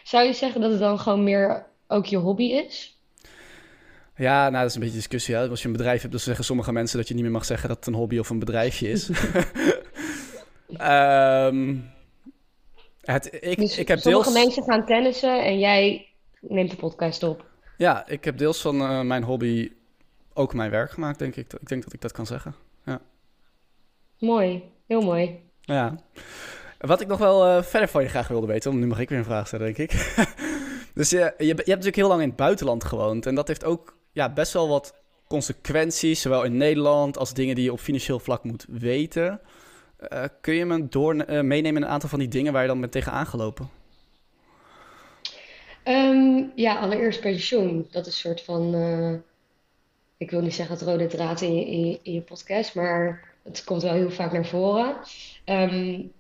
Zou 0.04 0.26
je 0.26 0.32
zeggen 0.32 0.60
dat 0.60 0.70
het 0.70 0.80
dan 0.80 0.98
gewoon 0.98 1.24
meer 1.24 1.66
ook 1.88 2.06
je 2.06 2.16
hobby 2.16 2.44
is? 2.44 2.93
Ja, 4.16 4.42
nou, 4.42 4.60
dat 4.60 4.68
is 4.68 4.74
een 4.74 4.80
beetje 4.80 4.96
discussie. 4.96 5.34
Hè? 5.34 5.48
Als 5.48 5.62
je 5.62 5.66
een 5.66 5.72
bedrijf 5.72 6.00
hebt, 6.00 6.12
dan 6.12 6.20
zeggen 6.20 6.44
sommige 6.44 6.72
mensen 6.72 6.98
dat 6.98 7.08
je 7.08 7.14
niet 7.14 7.22
meer 7.22 7.32
mag 7.32 7.44
zeggen 7.44 7.68
dat 7.68 7.76
het 7.76 7.86
een 7.86 7.94
hobby 7.94 8.18
of 8.18 8.30
een 8.30 8.38
bedrijfje 8.38 8.88
is. 8.88 9.08
um, 10.80 11.90
het, 13.00 13.38
ik, 13.40 13.56
dus 13.58 13.78
ik 13.78 13.88
heb 13.88 13.98
sommige 13.98 14.32
mensen 14.32 14.62
gaan 14.62 14.86
tennissen 14.86 15.44
en 15.44 15.58
jij 15.58 16.08
neemt 16.40 16.70
de 16.70 16.76
podcast 16.76 17.22
op. 17.22 17.44
Ja, 17.76 18.06
ik 18.06 18.24
heb 18.24 18.38
deels 18.38 18.60
van 18.60 18.80
uh, 18.80 19.00
mijn 19.00 19.22
hobby 19.22 19.72
ook 20.34 20.54
mijn 20.54 20.70
werk 20.70 20.90
gemaakt, 20.90 21.18
denk 21.18 21.36
ik. 21.36 21.52
Ik 21.52 21.68
denk 21.68 21.84
dat 21.84 21.92
ik 21.92 22.00
dat 22.00 22.12
kan 22.12 22.26
zeggen. 22.26 22.54
Ja. 22.84 23.00
Mooi, 24.18 24.62
heel 24.86 25.00
mooi. 25.00 25.40
Ja. 25.60 25.96
Wat 26.78 27.00
ik 27.00 27.06
nog 27.06 27.18
wel 27.18 27.46
uh, 27.46 27.62
verder 27.62 27.88
van 27.88 28.02
je 28.02 28.08
graag 28.08 28.28
wilde 28.28 28.46
weten, 28.46 28.70
want 28.70 28.82
nu 28.82 28.88
mag 28.88 28.98
ik 28.98 29.08
weer 29.08 29.18
een 29.18 29.24
vraag 29.24 29.46
stellen, 29.46 29.74
denk 29.74 29.90
ik. 29.90 30.14
dus 30.94 31.10
je, 31.10 31.34
je, 31.38 31.44
je 31.44 31.54
hebt 31.54 31.66
natuurlijk 31.66 31.96
heel 31.96 32.08
lang 32.08 32.20
in 32.20 32.28
het 32.28 32.36
buitenland 32.36 32.84
gewoond. 32.84 33.26
En 33.26 33.34
dat 33.34 33.48
heeft 33.48 33.64
ook 33.64 33.93
ja, 34.14 34.32
best 34.32 34.52
wel 34.52 34.68
wat 34.68 34.94
consequenties, 35.28 36.20
zowel 36.20 36.44
in 36.44 36.56
Nederland 36.56 37.18
als 37.18 37.34
dingen 37.34 37.54
die 37.54 37.64
je 37.64 37.72
op 37.72 37.80
financieel 37.80 38.18
vlak 38.18 38.44
moet 38.44 38.66
weten. 38.68 39.40
Uh, 40.12 40.24
kun 40.40 40.54
je 40.54 40.64
me 40.64 40.88
door, 40.88 41.14
uh, 41.14 41.40
meenemen 41.40 41.82
een 41.82 41.88
aantal 41.88 42.08
van 42.08 42.18
die 42.18 42.28
dingen 42.28 42.52
waar 42.52 42.62
je 42.62 42.68
dan 42.68 42.80
bent 42.80 42.92
tegen 42.92 43.12
aangelopen? 43.12 43.68
Um, 45.84 46.52
ja, 46.54 46.78
allereerst 46.78 47.20
pensioen. 47.20 47.88
Dat 47.90 48.06
is 48.06 48.12
een 48.14 48.20
soort 48.20 48.42
van, 48.42 48.74
uh, 48.74 49.14
ik 50.16 50.30
wil 50.30 50.40
niet 50.40 50.54
zeggen 50.54 50.76
het 50.76 50.84
rode 50.84 51.06
draad 51.06 51.40
in 51.40 51.86
je, 51.86 51.98
in 52.02 52.24
podcast, 52.24 52.74
maar 52.74 53.32
het 53.42 53.64
komt 53.64 53.82
wel 53.82 53.92
heel 53.92 54.10
vaak 54.10 54.32
naar 54.32 54.46
voren. 54.46 54.96
Um, 55.44 56.12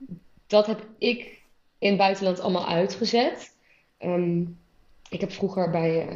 dat 0.46 0.66
heb 0.66 0.86
ik 0.98 1.40
in 1.78 1.88
het 1.88 1.98
buitenland 1.98 2.40
allemaal 2.40 2.68
uitgezet. 2.68 3.54
Um, 3.98 4.58
ik 5.10 5.20
heb 5.20 5.32
vroeger 5.32 5.70
bij 5.70 6.08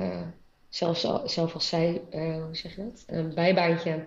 zelfs 0.69 1.07
zelf 1.25 1.55
als 1.55 1.69
zij, 1.69 2.03
uh, 2.11 2.45
hoe 2.45 2.57
zeg 2.57 2.77
je 2.77 2.85
dat, 2.85 3.05
een 3.07 3.35
bijbaantje 3.35 4.05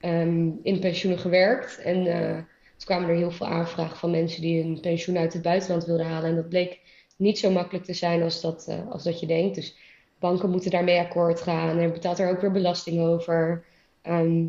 um, 0.00 0.60
in 0.62 0.80
pensioenen 0.80 1.20
gewerkt. 1.20 1.78
En 1.78 2.06
uh, 2.06 2.34
toen 2.76 2.86
kwamen 2.86 3.08
er 3.08 3.16
heel 3.16 3.30
veel 3.30 3.46
aanvragen 3.46 3.96
van 3.96 4.10
mensen 4.10 4.40
die 4.40 4.62
hun 4.62 4.80
pensioen 4.80 5.18
uit 5.18 5.32
het 5.32 5.42
buitenland 5.42 5.84
wilden 5.84 6.06
halen. 6.06 6.30
En 6.30 6.36
dat 6.36 6.48
bleek 6.48 6.80
niet 7.16 7.38
zo 7.38 7.50
makkelijk 7.50 7.84
te 7.84 7.94
zijn 7.94 8.22
als 8.22 8.40
dat, 8.40 8.66
uh, 8.68 8.90
als 8.90 9.02
dat 9.02 9.20
je 9.20 9.26
denkt. 9.26 9.54
Dus 9.54 9.76
banken 10.18 10.50
moeten 10.50 10.70
daarmee 10.70 10.98
akkoord 10.98 11.40
gaan. 11.40 11.78
En 11.78 11.92
betaalt 11.92 12.18
er 12.18 12.30
ook 12.30 12.40
weer 12.40 12.52
belasting 12.52 13.00
over. 13.00 13.64
Ehm, 14.02 14.44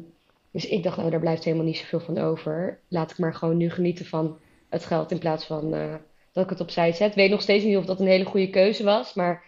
dus 0.52 0.68
ik 0.68 0.84
dacht, 0.84 0.98
nou, 0.98 1.10
daar 1.10 1.20
blijft 1.20 1.44
helemaal 1.44 1.66
niet 1.66 1.78
zoveel 1.78 2.00
van 2.00 2.18
over. 2.18 2.80
Laat 2.88 3.12
ik 3.12 3.18
maar 3.18 3.34
gewoon 3.34 3.58
nu 3.58 3.70
genieten 3.70 4.06
van 4.06 4.38
het 4.70 4.86
geld 4.86 5.12
in 5.12 5.20
plaats 5.20 5.46
van 5.46 5.74
eh, 5.74 5.96
dat 6.32 6.44
ik 6.44 6.50
het 6.50 6.60
opzij 6.60 6.92
zet. 6.92 7.10
Ik 7.10 7.16
weet 7.16 7.30
nog 7.30 7.42
steeds 7.42 7.64
niet 7.64 7.78
of 7.78 7.86
dat 7.86 8.00
een 8.00 8.08
hele 8.08 8.26
goede 8.26 8.50
keuze 8.50 8.84
was. 8.84 9.14
Maar 9.14 9.44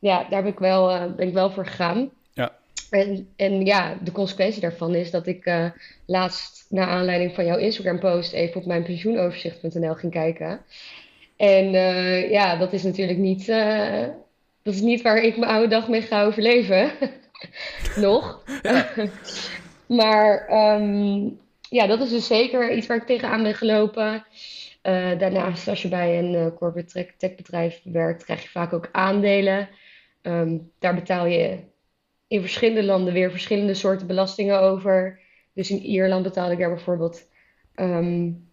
ja, 0.00 0.26
daar 0.30 0.42
ben 0.42 0.52
ik 0.52 0.58
wel, 0.58 0.90
uh, 0.90 1.14
ben 1.16 1.28
ik 1.28 1.34
wel 1.34 1.50
voor 1.50 1.66
gegaan. 1.66 2.10
Ja. 2.32 2.52
En, 2.90 3.28
en 3.36 3.64
ja, 3.64 3.96
de 4.02 4.12
consequentie 4.12 4.60
daarvan 4.60 4.94
is 4.94 5.10
dat 5.10 5.26
ik 5.26 5.46
uh, 5.46 5.66
laatst, 6.06 6.66
naar 6.68 6.86
aanleiding 6.86 7.34
van 7.34 7.44
jouw 7.44 7.56
Instagram-post, 7.56 8.32
even 8.32 8.60
op 8.60 8.66
mijn 8.66 8.82
pensioenoverzicht.nl 8.82 9.94
ging 9.94 10.12
kijken. 10.12 10.60
En 11.36 11.70
ja, 12.30 12.56
dat 12.56 12.72
is 12.72 12.82
natuurlijk 12.82 13.18
niet, 13.18 13.46
dat 14.62 14.74
is 14.74 14.80
niet 14.80 15.02
waar 15.02 15.22
ik 15.22 15.36
mijn 15.36 15.50
oude 15.50 15.68
dag 15.68 15.88
mee 15.88 16.02
ga 16.02 16.24
overleven. 16.24 16.90
Nog. 17.96 18.44
maar 19.86 20.48
um, 20.50 21.38
ja, 21.70 21.86
dat 21.86 22.00
is 22.00 22.10
dus 22.10 22.26
zeker 22.26 22.72
iets 22.72 22.86
waar 22.86 22.96
ik 22.96 23.06
tegenaan 23.06 23.42
ben 23.42 23.54
gelopen. 23.54 24.24
Uh, 24.82 25.18
daarnaast, 25.18 25.68
als 25.68 25.82
je 25.82 25.88
bij 25.88 26.18
een 26.18 26.32
uh, 26.34 26.46
corporate 26.56 27.14
tech 27.18 27.34
bedrijf 27.34 27.80
werkt, 27.84 28.24
krijg 28.24 28.42
je 28.42 28.48
vaak 28.48 28.72
ook 28.72 28.88
aandelen. 28.92 29.68
Um, 30.22 30.70
daar 30.78 30.94
betaal 30.94 31.26
je 31.26 31.58
in 32.28 32.40
verschillende 32.40 32.84
landen 32.84 33.12
weer 33.12 33.30
verschillende 33.30 33.74
soorten 33.74 34.06
belastingen 34.06 34.60
over. 34.60 35.20
Dus 35.52 35.70
in 35.70 35.82
Ierland 35.82 36.22
betaal 36.22 36.50
ik 36.50 36.58
daar 36.58 36.74
bijvoorbeeld 36.74 37.28
um, 37.76 38.48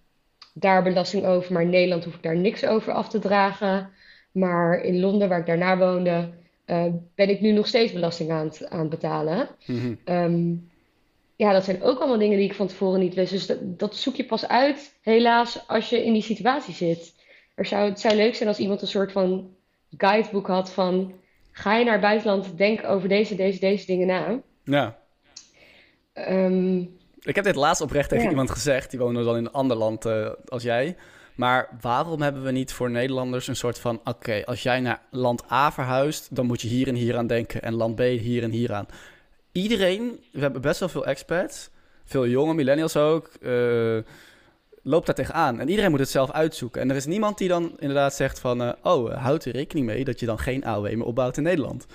daar 0.53 0.83
belasting 0.83 1.25
over, 1.25 1.53
maar 1.53 1.61
in 1.61 1.69
Nederland 1.69 2.03
hoef 2.03 2.15
ik 2.15 2.23
daar 2.23 2.37
niks 2.37 2.65
over 2.65 2.93
af 2.93 3.09
te 3.09 3.19
dragen. 3.19 3.89
Maar 4.31 4.81
in 4.81 4.99
Londen, 4.99 5.29
waar 5.29 5.39
ik 5.39 5.45
daarna 5.45 5.77
woonde, 5.77 6.29
uh, 6.65 6.85
ben 7.15 7.29
ik 7.29 7.41
nu 7.41 7.51
nog 7.51 7.67
steeds 7.67 7.93
belasting 7.93 8.31
aan 8.31 8.45
het, 8.45 8.69
aan 8.69 8.79
het 8.79 8.89
betalen. 8.89 9.49
Mm 9.65 9.79
-hmm. 9.79 10.15
um, 10.15 10.69
ja, 11.35 11.51
dat 11.51 11.63
zijn 11.63 11.83
ook 11.83 11.99
allemaal 11.99 12.17
dingen 12.17 12.37
die 12.37 12.49
ik 12.49 12.55
van 12.55 12.67
tevoren 12.67 12.99
niet 12.99 13.13
wist. 13.13 13.31
Dus 13.31 13.45
dat, 13.45 13.79
dat, 13.79 13.95
zoek 13.95 14.15
je 14.15 14.25
pas 14.25 14.47
uit, 14.47 14.97
helaas, 15.01 15.67
als 15.67 15.89
je 15.89 16.05
in 16.05 16.13
die 16.13 16.21
situatie 16.21 16.73
zit. 16.73 17.13
Er 17.55 17.65
zou, 17.65 17.89
het 17.89 17.99
zou 17.99 18.15
leuk 18.15 18.35
zijn 18.35 18.49
als 18.49 18.57
iemand 18.57 18.81
een 18.81 18.87
soort 18.87 19.11
van 19.11 19.55
guidebook 19.97 20.47
had 20.47 20.71
van... 20.71 21.13
Ga 21.57 21.75
je 21.75 21.83
naar 21.83 21.93
het 21.93 22.01
buitenland, 22.01 22.57
denk 22.57 22.83
over 22.85 23.09
deze, 23.09 23.35
deze, 23.35 23.59
deze 23.59 23.85
dingen 23.85 24.07
na. 24.07 24.41
Ja. 24.63 24.97
Um, 26.13 26.97
ik 27.19 27.35
heb 27.35 27.43
dit 27.43 27.55
laatst 27.55 27.81
oprecht 27.81 28.09
tegen 28.09 28.23
ja. 28.23 28.29
iemand 28.29 28.51
gezegd. 28.51 28.89
Die 28.89 28.99
woonde 28.99 29.23
dan 29.23 29.37
in 29.37 29.45
een 29.45 29.51
ander 29.51 29.77
land 29.77 30.05
uh, 30.05 30.29
als 30.47 30.63
jij. 30.63 30.95
Maar 31.35 31.69
waarom 31.81 32.21
hebben 32.21 32.43
we 32.43 32.51
niet 32.51 32.73
voor 32.73 32.89
Nederlanders 32.89 33.47
een 33.47 33.55
soort 33.55 33.79
van... 33.79 33.95
Oké, 33.99 34.09
okay, 34.09 34.41
als 34.41 34.63
jij 34.63 34.79
naar 34.79 35.01
land 35.11 35.51
A 35.51 35.71
verhuist, 35.71 36.35
dan 36.35 36.45
moet 36.45 36.61
je 36.61 36.67
hier 36.67 36.87
en 36.87 36.95
hier 36.95 37.17
aan 37.17 37.27
denken. 37.27 37.61
En 37.61 37.73
land 37.73 37.95
B 37.95 37.99
hier 37.99 38.43
en 38.43 38.51
hier 38.51 38.73
aan 38.73 38.87
iedereen, 39.51 40.23
we 40.31 40.39
hebben 40.39 40.61
best 40.61 40.79
wel 40.79 40.89
veel 40.89 41.05
experts, 41.05 41.69
veel 42.05 42.27
jonge 42.27 42.53
millennials 42.53 42.97
ook, 42.97 43.31
uh, 43.41 43.97
loopt 44.87 45.05
daar 45.05 45.15
tegenaan. 45.15 45.59
En 45.59 45.69
iedereen 45.69 45.91
moet 45.91 45.99
het 45.99 46.09
zelf 46.09 46.31
uitzoeken. 46.31 46.81
En 46.81 46.89
er 46.89 46.95
is 46.95 47.05
niemand 47.05 47.37
die 47.37 47.47
dan 47.47 47.73
inderdaad 47.79 48.13
zegt 48.13 48.39
van, 48.39 48.61
uh, 48.61 48.71
oh, 48.83 49.23
houd 49.23 49.45
er 49.45 49.51
rekening 49.51 49.85
mee 49.85 50.03
dat 50.03 50.19
je 50.19 50.25
dan 50.25 50.39
geen 50.39 50.65
AOW 50.65 50.83
meer 50.83 51.05
opbouwt 51.05 51.37
in 51.37 51.43
Nederland. 51.43 51.85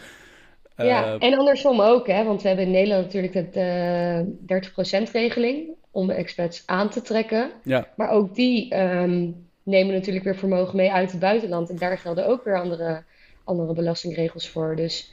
Uh, 0.76 0.86
ja, 0.86 1.18
en 1.18 1.38
andersom 1.38 1.80
ook, 1.80 2.06
hè, 2.06 2.24
want 2.24 2.42
we 2.42 2.48
hebben 2.48 2.66
in 2.66 2.72
Nederland 2.72 3.04
natuurlijk 3.04 3.52
de 3.52 5.10
30%-regeling 5.10 5.68
om 5.90 6.10
expats 6.10 6.62
aan 6.66 6.90
te 6.90 7.02
trekken. 7.02 7.50
Ja. 7.64 7.88
Maar 7.96 8.10
ook 8.10 8.34
die 8.34 8.76
um, 8.76 9.46
nemen 9.62 9.94
natuurlijk 9.94 10.24
weer 10.24 10.36
vermogen 10.36 10.76
mee 10.76 10.92
uit 10.92 11.10
het 11.10 11.20
buitenland. 11.20 11.70
En 11.70 11.76
daar 11.76 11.98
gelden 11.98 12.26
ook 12.26 12.44
weer 12.44 12.60
andere, 12.60 13.02
andere 13.44 13.72
belastingregels 13.72 14.48
voor. 14.48 14.76
Dus 14.76 15.12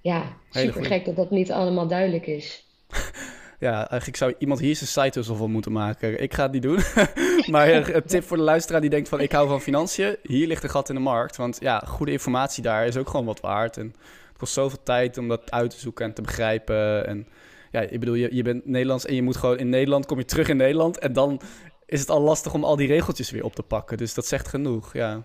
ja, 0.00 0.36
super 0.50 0.84
gek 0.84 1.04
dat 1.04 1.16
dat 1.16 1.30
niet 1.30 1.52
allemaal 1.52 1.88
duidelijk 1.88 2.26
is. 2.26 2.64
Ja, 3.60 3.88
eigenlijk 3.88 4.16
zou 4.16 4.34
iemand 4.38 4.60
hier 4.60 4.76
zijn 4.76 4.88
site 4.88 5.18
dus 5.18 5.36
van 5.36 5.50
moeten 5.50 5.72
maken. 5.72 6.22
Ik 6.22 6.34
ga 6.34 6.42
het 6.42 6.52
niet 6.52 6.62
doen. 6.62 6.78
maar 7.54 7.68
een 7.68 8.02
tip 8.06 8.24
voor 8.24 8.36
de 8.36 8.42
luisteraar 8.42 8.80
die 8.80 8.90
denkt 8.90 9.08
van 9.08 9.20
ik 9.20 9.32
hou 9.32 9.48
van 9.48 9.60
financiën. 9.60 10.16
Hier 10.22 10.46
ligt 10.46 10.62
een 10.62 10.70
gat 10.70 10.88
in 10.88 10.94
de 10.94 11.00
markt. 11.00 11.36
Want 11.36 11.58
ja, 11.60 11.78
goede 11.86 12.12
informatie 12.12 12.62
daar 12.62 12.86
is 12.86 12.96
ook 12.96 13.08
gewoon 13.08 13.26
wat 13.26 13.40
waard. 13.40 13.76
En 13.76 13.86
het 14.28 14.38
kost 14.38 14.52
zoveel 14.52 14.82
tijd 14.82 15.18
om 15.18 15.28
dat 15.28 15.50
uit 15.50 15.70
te 15.70 15.78
zoeken 15.78 16.04
en 16.04 16.14
te 16.14 16.22
begrijpen. 16.22 17.06
En 17.06 17.26
ja, 17.70 17.80
ik 17.80 18.00
bedoel, 18.00 18.14
je, 18.14 18.34
je 18.34 18.42
bent 18.42 18.66
Nederlands 18.66 19.06
en 19.06 19.14
je 19.14 19.22
moet 19.22 19.36
gewoon 19.36 19.58
in 19.58 19.68
Nederland, 19.68 20.06
kom 20.06 20.18
je 20.18 20.24
terug 20.24 20.48
in 20.48 20.56
Nederland. 20.56 20.98
En 20.98 21.12
dan 21.12 21.40
is 21.86 22.00
het 22.00 22.10
al 22.10 22.20
lastig 22.20 22.54
om 22.54 22.64
al 22.64 22.76
die 22.76 22.88
regeltjes 22.88 23.30
weer 23.30 23.44
op 23.44 23.54
te 23.54 23.62
pakken. 23.62 23.96
Dus 23.96 24.14
dat 24.14 24.26
zegt 24.26 24.48
genoeg, 24.48 24.92
ja. 24.92 25.22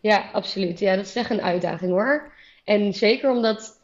Ja, 0.00 0.30
absoluut. 0.32 0.78
Ja, 0.78 0.96
dat 0.96 1.06
is 1.06 1.16
echt 1.16 1.30
een 1.30 1.42
uitdaging 1.42 1.90
hoor. 1.90 2.32
En 2.64 2.92
zeker 2.92 3.30
omdat 3.30 3.80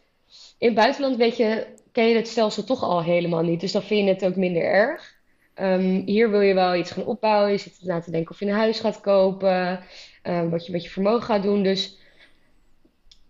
in 0.58 0.66
het 0.66 0.76
buitenland 0.76 1.16
weet 1.16 1.36
je, 1.36 1.66
ken 1.98 2.08
je 2.08 2.16
het 2.16 2.28
stelsel 2.28 2.64
toch 2.64 2.82
al 2.82 3.02
helemaal 3.02 3.42
niet. 3.42 3.61
Dus 3.61 3.72
dan 3.72 3.82
vind 3.82 4.06
je 4.06 4.14
het 4.14 4.24
ook 4.24 4.37
minder 4.37 4.62
erg. 4.62 5.16
Um, 5.54 6.02
hier 6.06 6.30
wil 6.30 6.40
je 6.40 6.54
wel 6.54 6.74
iets 6.74 6.90
gaan 6.90 7.04
opbouwen. 7.04 7.52
Je 7.52 7.58
zit 7.58 7.78
na 7.82 8.00
te 8.00 8.11
denken 8.11 8.30
of 8.30 8.38
je 8.38 8.46
een 8.46 8.52
huis 8.52 8.80
gaat 8.80 9.00
kopen. 9.00 9.80
Um, 10.22 10.50
wat 10.50 10.66
je 10.66 10.72
met 10.72 10.82
je 10.84 10.90
vermogen 10.90 11.22
gaat 11.22 11.42
doen. 11.42 11.62
Dus 11.62 11.98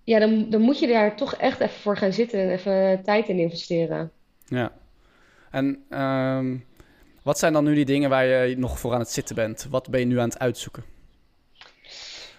ja, 0.04 0.18
dan, 0.18 0.50
dan 0.50 0.60
moet 0.60 0.78
je 0.78 0.86
daar 0.86 1.16
toch 1.16 1.34
echt 1.34 1.60
even 1.60 1.80
voor 1.80 1.96
gaan 1.96 2.12
zitten 2.12 2.40
en 2.40 2.50
even 2.50 3.02
tijd 3.02 3.28
in 3.28 3.38
investeren. 3.38 4.12
Ja. 4.44 4.72
En 5.50 5.84
um, 6.00 6.64
wat 7.22 7.38
zijn 7.38 7.52
dan 7.52 7.64
nu 7.64 7.74
die 7.74 7.84
dingen 7.84 8.10
waar 8.10 8.26
je 8.26 8.58
nog 8.58 8.78
voor 8.78 8.92
aan 8.92 9.00
het 9.00 9.10
zitten 9.10 9.34
bent? 9.34 9.66
Wat 9.70 9.90
ben 9.90 10.00
je 10.00 10.06
nu 10.06 10.18
aan 10.18 10.28
het 10.28 10.38
uitzoeken? 10.38 10.84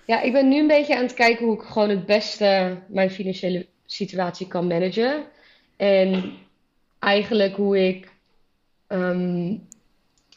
Ja, 0.05 0.21
ik 0.21 0.31
ben 0.31 0.47
nu 0.47 0.59
een 0.59 0.67
beetje 0.67 0.95
aan 0.95 1.03
het 1.03 1.13
kijken 1.13 1.45
hoe 1.45 1.55
ik 1.55 1.61
gewoon 1.61 1.89
het 1.89 2.05
beste 2.05 2.77
mijn 2.87 3.11
financiële 3.11 3.67
situatie 3.85 4.47
kan 4.47 4.67
managen. 4.67 5.37
En 5.79 6.33
eigenlijk 6.99 7.55
hoe 7.55 7.87
ik 7.87 8.11
um, 8.87 9.67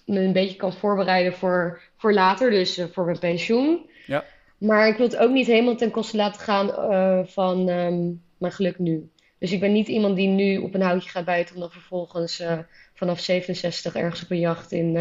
me 0.05 0.20
een 0.20 0.33
beetje 0.33 0.57
kan 0.57 0.72
voorbereiden 0.72 1.33
voor, 1.33 1.81
voor 1.96 2.12
later, 2.12 2.50
dus 2.50 2.78
uh, 2.78 2.85
voor 2.92 3.05
mijn 3.05 3.18
pensioen. 3.18 3.90
Ja. 4.07 4.24
Maar 4.59 4.88
ik 4.88 4.96
wil 4.96 5.07
het 5.07 5.16
ook 5.16 5.31
niet 5.31 5.46
helemaal 5.46 5.76
ten 5.76 5.90
koste 5.90 6.16
laten 6.16 6.40
gaan 6.40 6.68
uh, 6.68 7.26
van 7.26 7.68
um, 7.68 8.22
mijn 8.38 8.52
geluk 8.52 8.78
nu. 8.78 9.11
Dus 9.38 9.52
ik 9.52 9.61
ben 9.61 9.72
niet 9.72 9.88
iemand 9.88 10.16
die 10.16 10.28
nu 10.28 10.57
op 10.57 10.74
een 10.74 10.83
houtje 10.83 11.11
gaat 11.11 11.24
bijten 11.24 11.55
om 11.55 11.61
dan 11.61 11.70
vervolgens 11.70 12.40
uh, 12.40 12.59
vanaf 12.94 13.20
67 13.20 13.94
ergens 13.94 14.22
op 14.22 14.31
een 14.31 14.38
jacht 14.38 14.72
in, 14.72 14.96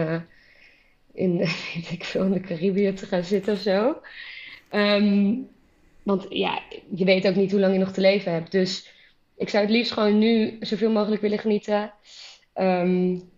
in, 1.13 1.37
weet 1.73 1.91
ik 1.91 2.03
veel, 2.03 2.23
in 2.23 2.31
de 2.31 2.39
Caribië 2.41 2.93
te 2.93 3.05
gaan 3.05 3.23
zitten 3.23 3.53
of 3.53 3.59
zo. 3.59 4.01
Um, 4.71 5.49
want 6.03 6.25
ja, 6.29 6.61
je 6.95 7.05
weet 7.05 7.27
ook 7.27 7.35
niet 7.35 7.51
hoe 7.51 7.59
lang 7.59 7.73
je 7.73 7.79
nog 7.79 7.91
te 7.91 8.01
leven 8.01 8.31
hebt. 8.31 8.51
Dus 8.51 8.90
ik 9.41 9.49
zou 9.49 9.63
het 9.63 9.71
liefst 9.71 9.91
gewoon 9.91 10.17
nu 10.17 10.57
zoveel 10.59 10.91
mogelijk 10.91 11.21
willen 11.21 11.39
genieten. 11.39 11.93
Um, 12.55 13.29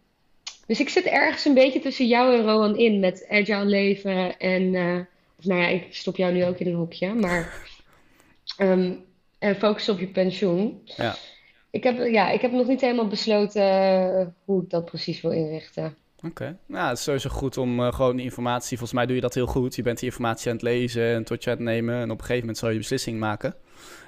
dus 0.67 0.79
ik 0.79 0.89
zit 0.89 1.05
ergens 1.05 1.45
een 1.45 1.53
beetje 1.53 1.79
tussen 1.79 2.07
jou 2.07 2.35
en 2.35 2.43
Rowan 2.43 2.77
in 2.77 2.99
met 2.99 3.25
agile 3.29 3.65
leven. 3.65 4.37
En, 4.39 4.61
uh, 4.61 4.99
of 5.37 5.45
nou 5.45 5.61
ja, 5.61 5.67
ik 5.67 5.87
stop 5.89 6.15
jou 6.15 6.33
nu 6.33 6.45
ook 6.45 6.57
in 6.57 6.67
een 6.67 6.75
hoekje. 6.75 7.13
Maar 7.13 7.67
um, 8.57 9.03
en 9.39 9.55
focus 9.55 9.89
op 9.89 9.99
je 9.99 10.07
pensioen. 10.07 10.81
Ja. 10.83 11.15
Ik 11.69 11.83
heb, 11.83 12.07
ja, 12.07 12.29
ik 12.29 12.41
heb 12.41 12.51
nog 12.51 12.67
niet 12.67 12.81
helemaal 12.81 13.07
besloten 13.07 14.35
hoe 14.45 14.63
ik 14.63 14.69
dat 14.69 14.85
precies 14.85 15.21
wil 15.21 15.31
inrichten. 15.31 15.95
Oké, 16.17 16.27
okay. 16.27 16.57
nou, 16.65 16.89
het 16.89 16.97
is 16.97 17.03
sowieso 17.03 17.29
goed 17.29 17.57
om 17.57 17.79
uh, 17.79 17.93
gewoon 17.93 18.15
die 18.15 18.25
informatie... 18.25 18.77
Volgens 18.77 18.97
mij 18.97 19.05
doe 19.05 19.15
je 19.15 19.21
dat 19.21 19.33
heel 19.33 19.45
goed. 19.45 19.75
Je 19.75 19.81
bent 19.81 19.99
die 19.99 20.09
informatie 20.09 20.49
aan 20.49 20.55
het 20.55 20.65
lezen 20.65 21.13
en 21.13 21.23
tot 21.23 21.43
je 21.43 21.49
aan 21.49 21.55
het 21.55 21.65
nemen... 21.65 21.95
en 21.95 22.11
op 22.11 22.17
een 22.17 22.19
gegeven 22.19 22.39
moment 22.39 22.57
zal 22.57 22.69
je 22.69 22.77
beslissing 22.77 23.19
maken. 23.19 23.55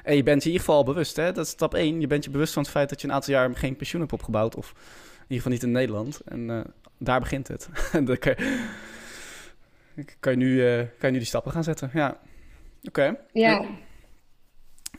En 0.03 0.15
je 0.15 0.23
bent 0.23 0.43
je 0.43 0.49
in 0.49 0.55
ieder 0.55 0.67
geval 0.67 0.83
bewust, 0.83 1.15
hè? 1.15 1.31
Dat 1.31 1.45
is 1.45 1.51
stap 1.51 1.73
1. 1.73 1.99
Je 1.99 2.07
bent 2.07 2.23
je 2.23 2.29
bewust 2.29 2.53
van 2.53 2.63
het 2.63 2.71
feit 2.71 2.89
dat 2.89 3.01
je 3.01 3.07
een 3.07 3.13
aantal 3.13 3.33
jaar 3.33 3.55
geen 3.55 3.75
pensioen 3.75 4.01
hebt 4.01 4.13
opgebouwd... 4.13 4.55
of 4.55 4.73
in 4.75 5.21
ieder 5.21 5.35
geval 5.35 5.51
niet 5.51 5.63
in 5.63 5.71
Nederland. 5.71 6.21
En 6.25 6.49
uh, 6.49 6.61
daar 6.97 7.19
begint 7.19 7.47
het. 7.47 7.69
dan 8.07 8.17
kan 8.17 8.33
je, 9.95 10.05
kan, 10.19 10.31
je 10.31 10.37
nu, 10.37 10.51
uh, 10.51 10.77
kan 10.77 10.87
je 10.99 11.11
nu 11.11 11.17
die 11.17 11.27
stappen 11.27 11.51
gaan 11.51 11.63
zetten, 11.63 11.89
ja. 11.93 12.09
Oké. 12.09 12.87
Okay. 12.87 13.17
Ja. 13.33 13.65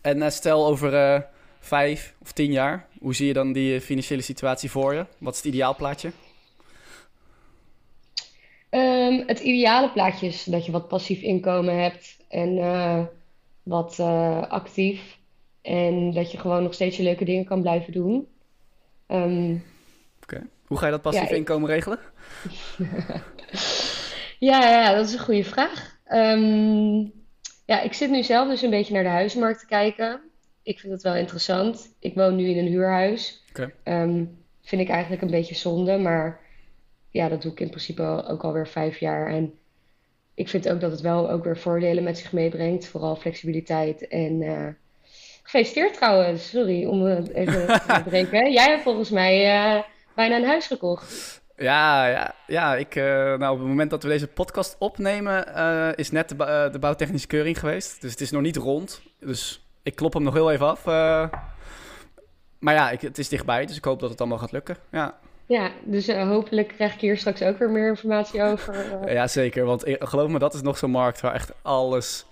En 0.00 0.32
stel 0.32 0.66
over 0.66 1.26
vijf 1.58 2.14
of 2.18 2.32
tien 2.32 2.52
jaar... 2.52 2.86
hoe 2.98 3.14
zie 3.14 3.26
je 3.26 3.32
dan 3.32 3.52
die 3.52 3.80
financiële 3.80 4.22
situatie 4.22 4.70
voor 4.70 4.94
je? 4.94 5.06
Wat 5.18 5.32
is 5.32 5.38
het 5.38 5.52
ideaalplaatje? 5.54 6.12
Um, 8.70 9.22
het 9.26 9.40
ideale 9.40 9.90
plaatje 9.90 10.26
is 10.26 10.44
dat 10.44 10.66
je 10.66 10.72
wat 10.72 10.88
passief 10.88 11.20
inkomen 11.20 11.82
hebt 11.82 12.16
en 12.28 12.56
uh, 12.56 13.02
wat 13.66 13.96
uh, 14.00 14.42
actief. 14.48 15.18
En 15.62 16.12
dat 16.12 16.32
je 16.32 16.38
gewoon 16.38 16.62
nog 16.62 16.74
steeds 16.74 16.96
je 16.96 17.02
leuke 17.02 17.24
dingen 17.24 17.44
kan 17.44 17.60
blijven 17.60 17.92
doen. 17.92 18.28
Um, 19.08 19.52
Oké. 20.22 20.34
Okay. 20.34 20.46
Hoe 20.66 20.78
ga 20.78 20.84
je 20.84 20.90
dat 20.90 21.02
passief 21.02 21.28
ja, 21.28 21.36
inkomen 21.36 21.68
regelen? 21.68 21.98
ja, 24.48 24.68
ja, 24.68 24.94
dat 24.94 25.06
is 25.06 25.12
een 25.12 25.18
goede 25.18 25.44
vraag. 25.44 25.98
Um, 26.08 27.12
ja, 27.64 27.80
ik 27.80 27.92
zit 27.92 28.10
nu 28.10 28.22
zelf 28.22 28.48
dus 28.48 28.62
een 28.62 28.70
beetje 28.70 28.94
naar 28.94 29.02
de 29.02 29.08
huizenmarkt 29.08 29.60
te 29.60 29.66
kijken. 29.66 30.20
Ik 30.62 30.80
vind 30.80 30.92
het 30.92 31.02
wel 31.02 31.16
interessant. 31.16 31.94
Ik 31.98 32.14
woon 32.14 32.36
nu 32.36 32.48
in 32.48 32.58
een 32.58 32.72
huurhuis. 32.72 33.44
Okay. 33.50 33.72
vind 34.62 34.82
ik 34.82 34.88
eigenlijk 34.88 35.22
een 35.22 35.30
beetje 35.30 35.54
zonde, 35.54 35.98
maar 35.98 36.40
ja, 37.10 37.28
dat 37.28 37.42
doe 37.42 37.52
ik 37.52 37.60
in 37.60 37.68
principe 37.68 38.24
ook 38.28 38.44
alweer 38.44 38.68
vijf 38.68 38.98
jaar. 38.98 39.28
En 39.28 39.54
ik 40.36 40.48
vind 40.48 40.68
ook 40.68 40.80
dat 40.80 40.90
het 40.90 41.00
wel 41.00 41.30
ook 41.30 41.44
weer 41.44 41.58
voordelen 41.58 42.04
met 42.04 42.18
zich 42.18 42.32
meebrengt. 42.32 42.86
Vooral 42.86 43.16
flexibiliteit 43.16 44.08
en 44.08 44.42
uh, 44.42 44.68
Gefeliciteerd 45.46 45.94
trouwens. 45.94 46.48
Sorry 46.48 46.84
om 46.84 47.02
het 47.02 47.32
even 47.32 47.66
te 47.66 48.02
breken. 48.08 48.52
Jij 48.52 48.70
hebt 48.70 48.82
volgens 48.82 49.10
mij 49.10 49.56
uh, 49.76 49.82
bijna 50.14 50.36
een 50.36 50.44
huis 50.44 50.66
gekocht. 50.66 51.40
Ja, 51.56 52.06
ja, 52.06 52.34
ja 52.46 52.76
ik, 52.76 52.94
uh, 52.94 53.04
nou, 53.04 53.52
op 53.52 53.58
het 53.58 53.68
moment 53.68 53.90
dat 53.90 54.02
we 54.02 54.08
deze 54.08 54.26
podcast 54.26 54.76
opnemen, 54.78 55.48
uh, 55.56 55.88
is 55.94 56.10
net 56.10 56.28
de, 56.28 56.68
de, 56.72 56.78
bouwtechnische 56.78 57.26
keuring 57.26 57.58
geweest. 57.58 58.00
Dus 58.00 58.10
het 58.10 58.20
is 58.20 58.30
nog 58.30 58.42
niet 58.42 58.56
rond. 58.56 59.02
Dus 59.20 59.66
ik 59.82 59.96
klop 59.96 60.12
hem 60.12 60.22
nog 60.22 60.34
heel 60.34 60.52
even 60.52 60.66
af. 60.66 60.84
maar 62.58 62.74
ja, 62.74 62.90
ik, 62.90 63.00
het 63.00 63.18
is 63.18 63.28
dichtbij, 63.28 63.66
dus 63.66 63.76
ik 63.76 63.84
hoop 63.84 64.00
dat 64.00 64.10
het 64.10 64.20
allemaal 64.20 64.38
gaat 64.38 64.52
lukken. 64.52 64.76
Ja. 64.90 65.18
Ja, 65.46 65.70
dus 65.84 66.12
hopelijk 66.12 66.68
krijg 66.68 66.94
ik 66.94 67.00
hier 67.00 67.16
straks 67.16 67.42
ook 67.42 67.58
weer 67.58 67.70
meer 67.70 67.88
informatie 67.88 68.42
over. 68.42 69.12
ja, 69.12 69.26
zeker. 69.26 69.64
Want 69.64 69.84
geloof 69.86 70.30
me, 70.30 70.38
dat 70.38 70.54
is 70.54 70.62
nog 70.62 70.78
zo'n 70.78 70.90
markt 70.90 71.20
waar 71.20 71.34
echt 71.34 71.52
alles... 71.62 72.26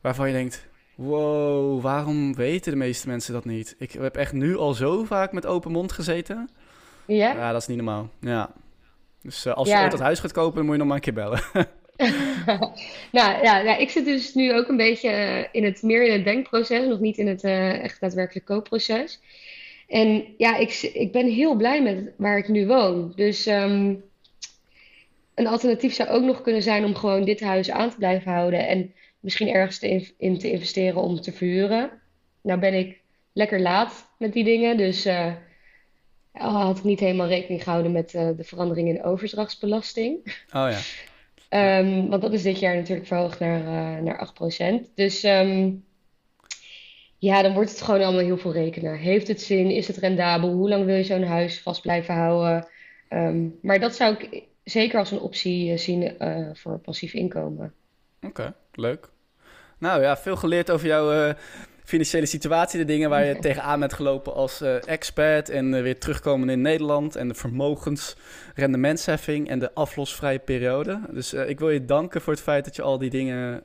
waarvan 0.00 0.26
je 0.26 0.32
denkt, 0.32 0.66
wow, 0.94 1.82
waarom 1.82 2.34
weten 2.34 2.72
de 2.72 2.78
meeste 2.78 3.08
mensen 3.08 3.32
dat 3.32 3.44
niet? 3.44 3.74
Ik 3.78 3.92
heb 3.92 4.16
echt 4.16 4.32
nu 4.32 4.56
al 4.56 4.74
zo 4.74 5.04
vaak 5.04 5.32
met 5.32 5.46
open 5.46 5.72
mond 5.72 5.92
gezeten. 5.92 6.50
Ja? 7.06 7.32
Ja, 7.32 7.52
dat 7.52 7.60
is 7.60 7.66
niet 7.66 7.76
normaal. 7.76 8.08
Ja. 8.20 8.52
Dus 9.22 9.46
uh, 9.46 9.52
als 9.52 9.68
je 9.68 9.76
ooit 9.76 9.90
dat 9.90 10.00
huis 10.00 10.20
gaat 10.20 10.32
kopen, 10.32 10.54
dan 10.54 10.64
moet 10.64 10.72
je 10.72 10.78
nog 10.78 10.86
maar 10.86 10.96
een 10.96 11.02
keer 11.02 11.12
bellen. 11.12 11.42
nou 13.12 13.42
ja, 13.42 13.58
ja, 13.58 13.76
ik 13.76 13.90
zit 13.90 14.04
dus 14.04 14.34
nu 14.34 14.54
ook 14.54 14.68
een 14.68 14.76
beetje 14.76 15.48
in 15.52 15.64
het, 15.64 15.82
meer 15.82 16.06
in 16.06 16.12
het 16.12 16.24
denkproces, 16.24 16.86
nog 16.86 17.00
niet 17.00 17.18
in 17.18 17.26
het 17.26 17.44
uh, 17.44 17.82
echt 17.82 18.00
daadwerkelijk 18.00 18.46
koopproces. 18.46 19.20
En 19.88 20.24
ja, 20.38 20.56
ik, 20.56 20.90
ik 20.92 21.12
ben 21.12 21.26
heel 21.26 21.54
blij 21.54 21.82
met 21.82 22.12
waar 22.16 22.38
ik 22.38 22.48
nu 22.48 22.66
woon. 22.66 23.12
Dus 23.16 23.46
um, 23.46 24.04
een 25.34 25.46
alternatief 25.46 25.94
zou 25.94 26.08
ook 26.08 26.22
nog 26.22 26.42
kunnen 26.42 26.62
zijn 26.62 26.84
om 26.84 26.94
gewoon 26.94 27.24
dit 27.24 27.40
huis 27.40 27.70
aan 27.70 27.90
te 27.90 27.96
blijven 27.96 28.32
houden. 28.32 28.68
En 28.68 28.94
misschien 29.20 29.48
ergens 29.48 29.78
te 29.78 30.12
in 30.18 30.38
te 30.38 30.50
investeren 30.50 31.02
om 31.02 31.20
te 31.20 31.32
verhuren. 31.32 31.90
Nou 32.40 32.60
ben 32.60 32.74
ik 32.74 33.00
lekker 33.32 33.60
laat 33.60 34.10
met 34.18 34.32
die 34.32 34.44
dingen, 34.44 34.76
dus 34.76 35.06
uh, 35.06 35.32
had 36.32 36.78
ik 36.78 36.84
niet 36.84 37.00
helemaal 37.00 37.26
rekening 37.26 37.62
gehouden 37.62 37.92
met 37.92 38.14
uh, 38.14 38.28
de 38.36 38.44
verandering 38.44 38.88
in 38.88 38.94
de 38.94 39.04
overdrachtsbelasting. 39.04 40.34
Oh 40.52 40.68
ja. 41.50 41.78
um, 41.78 42.08
want 42.08 42.22
dat 42.22 42.32
is 42.32 42.42
dit 42.42 42.58
jaar 42.58 42.76
natuurlijk 42.76 43.06
verhoogd 43.06 43.38
naar, 43.38 43.60
uh, 43.60 44.02
naar 44.02 44.32
8%. 44.82 44.94
Dus 44.94 45.24
um, 45.24 45.84
ja, 47.24 47.42
dan 47.42 47.52
wordt 47.52 47.70
het 47.70 47.82
gewoon 47.82 48.02
allemaal 48.02 48.24
heel 48.24 48.38
veel 48.38 48.52
rekenen. 48.52 48.98
Heeft 48.98 49.28
het 49.28 49.42
zin? 49.42 49.70
Is 49.70 49.86
het 49.86 49.96
rendabel? 49.96 50.52
Hoe 50.52 50.68
lang 50.68 50.84
wil 50.84 50.96
je 50.96 51.04
zo'n 51.04 51.22
huis 51.22 51.60
vast 51.60 51.82
blijven 51.82 52.14
houden? 52.14 52.68
Um, 53.10 53.58
maar 53.62 53.80
dat 53.80 53.94
zou 53.94 54.14
ik 54.14 54.42
zeker 54.64 54.98
als 54.98 55.10
een 55.10 55.20
optie 55.20 55.76
zien 55.76 56.16
voor 56.52 56.78
passief 56.78 57.14
inkomen. 57.14 57.72
Oké, 58.22 58.54
leuk. 58.72 59.08
Nou 59.78 60.02
ja, 60.02 60.16
veel 60.16 60.36
geleerd 60.36 60.70
over 60.70 60.86
jouw 60.86 61.28
uh, 61.28 61.34
financiële 61.84 62.26
situatie. 62.26 62.78
De 62.78 62.84
dingen 62.84 63.10
waar 63.10 63.24
je 63.24 63.38
tegenaan 63.48 63.80
bent 63.80 63.92
gelopen 63.92 64.34
als 64.34 64.62
uh, 64.62 64.88
expert. 64.88 65.48
En 65.48 65.72
uh, 65.72 65.82
weer 65.82 65.98
terugkomen 65.98 66.48
in 66.48 66.60
Nederland. 66.60 67.16
En 67.16 67.28
de 67.28 67.34
vermogensrendementsheffing 67.34 69.48
en 69.48 69.58
de 69.58 69.74
aflosvrije 69.74 70.38
periode. 70.38 71.00
Dus 71.10 71.32
ik 71.32 71.58
wil 71.58 71.70
je 71.70 71.84
danken 71.84 72.20
voor 72.20 72.32
het 72.32 72.42
feit 72.42 72.64
dat 72.64 72.76
je 72.76 72.82
al 72.82 72.98
die 72.98 73.10
dingen 73.10 73.62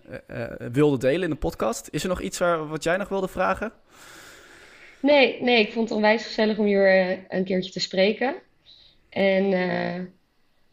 wilde 0.72 0.98
delen 0.98 1.24
in 1.24 1.30
de 1.30 1.36
podcast. 1.36 1.88
Is 1.92 2.04
er 2.04 2.10
nog 2.10 2.22
iets 2.22 2.38
waar, 2.38 2.68
wat 2.68 2.84
jij 2.84 2.98
nog 2.98 3.10
wilde 3.10 3.28
vragen? 3.28 3.72
Nee, 5.02 5.42
nee, 5.42 5.60
ik 5.60 5.72
vond 5.72 5.90
het 5.90 5.98
onwijs 5.98 6.26
gezellig 6.26 6.58
om 6.58 6.66
hier 6.66 7.10
een 7.30 7.44
keertje 7.44 7.72
te 7.72 7.80
spreken. 7.80 8.36
En 9.10 10.14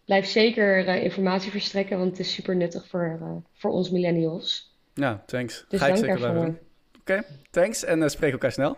blijf 0.05 0.27
zeker 0.27 0.87
informatie 0.87 1.51
verstrekken, 1.51 1.99
want 1.99 2.11
het 2.11 2.21
is 2.21 2.33
super 2.33 2.57
nuttig 2.57 2.87
voor, 2.87 3.19
voor 3.53 3.71
ons 3.71 3.91
millennials. 3.91 4.75
Ja, 4.95 5.23
thanks. 5.27 5.65
Dus 5.69 5.81
Ga 5.81 5.87
ik 5.87 5.97
zeker 5.97 6.19
daarvoor. 6.19 6.55
Oké, 7.09 7.23
thanks 7.51 7.85
en 7.85 8.01
uh, 8.01 8.09
spreek 8.09 8.33
elkaar 8.33 8.53
snel. 8.53 8.77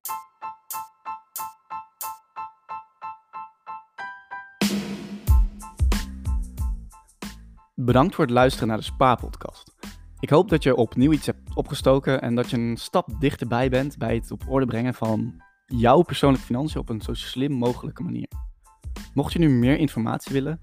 Bedankt 7.75 8.15
voor 8.15 8.25
het 8.25 8.35
luisteren 8.35 8.69
naar 8.69 8.77
de 8.77 8.83
Spa-podcast. 8.83 9.75
Ik 10.21 10.31
hoop 10.31 10.49
dat 10.49 10.63
je 10.63 10.77
opnieuw 10.77 11.13
iets 11.13 11.27
hebt 11.27 11.55
opgestoken 11.55 12.23
en 12.23 12.35
dat 12.35 12.51
je 12.51 12.57
een 12.57 12.77
stap 12.77 13.21
dichterbij 13.21 13.69
bent 13.69 13.99
bij 13.99 14.15
het 14.15 14.31
op 14.31 14.43
orde 14.49 14.67
brengen 14.67 14.95
van 14.95 15.43
jouw 15.67 16.03
persoonlijke 16.03 16.47
financiën 16.47 16.81
op 16.81 16.89
een 16.89 17.01
zo 17.01 17.15
slim 17.15 17.53
mogelijke 17.53 18.03
manier. 18.03 18.29
Mocht 19.15 19.33
je 19.33 19.39
nu 19.39 19.49
meer 19.49 19.79
informatie 19.79 20.33
willen, 20.33 20.61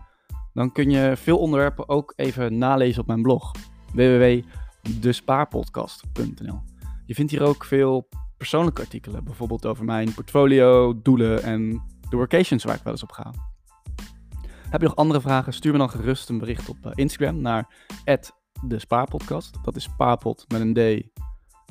dan 0.54 0.72
kun 0.72 0.90
je 0.90 1.18
veel 1.18 1.38
onderwerpen 1.38 1.90
ook 1.90 2.14
even 2.16 2.58
nalezen 2.58 3.02
op 3.02 3.08
mijn 3.08 3.22
blog 3.22 3.52
www.despaarpodcast.nl. 3.94 6.75
Je 7.06 7.14
vindt 7.14 7.32
hier 7.32 7.44
ook 7.44 7.66
veel 7.66 8.08
persoonlijke 8.38 8.82
artikelen, 8.82 9.24
bijvoorbeeld 9.24 9.66
over 9.66 9.86
mijn 9.86 10.14
portfolio, 10.14 11.02
doelen 11.02 11.44
en 11.44 11.82
de 12.10 12.16
workations 12.16 12.64
waar 12.64 12.76
ik 12.76 12.84
wel 12.84 12.94
eens 12.94 13.04
op 13.04 13.12
ga. 13.12 13.34
Heb 14.70 14.82
je 14.82 14.88
nog 14.88 14.96
andere 14.96 15.22
vragen? 15.22 15.54
Stuur 15.54 15.72
me 15.72 15.78
dan 15.78 15.90
gerust 15.90 16.30
een 16.30 16.38
bericht 16.38 16.70
op 16.70 16.92
Instagram 16.94 17.42
naar 17.42 17.68
de 18.64 18.80
Spaarpodcast. 18.80 19.58
Dat 19.64 19.76
is 19.76 19.84
spaarpot 19.84 20.46
met 20.48 20.62
een 20.62 20.74
D 20.74 21.04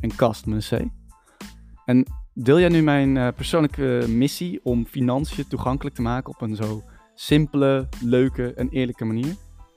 en 0.01 0.17
kast 0.17 0.47
met 0.47 0.71
een 0.71 0.79
C. 0.79 0.91
En 1.85 2.07
deel 2.35 2.61
jij 2.61 2.69
nu 2.69 2.83
mijn 2.83 3.35
persoonlijke 3.35 4.05
missie 4.09 4.61
om 4.65 4.87
financiën 4.87 5.49
toegankelijk 5.49 5.97
te 5.97 6.03
maken 6.03 6.33
op 6.33 6.41
een 6.41 6.57
zo 6.57 6.83
simpele, 7.15 7.89
leuke 8.01 8.55
en 8.55 8.69
eerlijke 8.69 9.05
manier? 9.05 9.35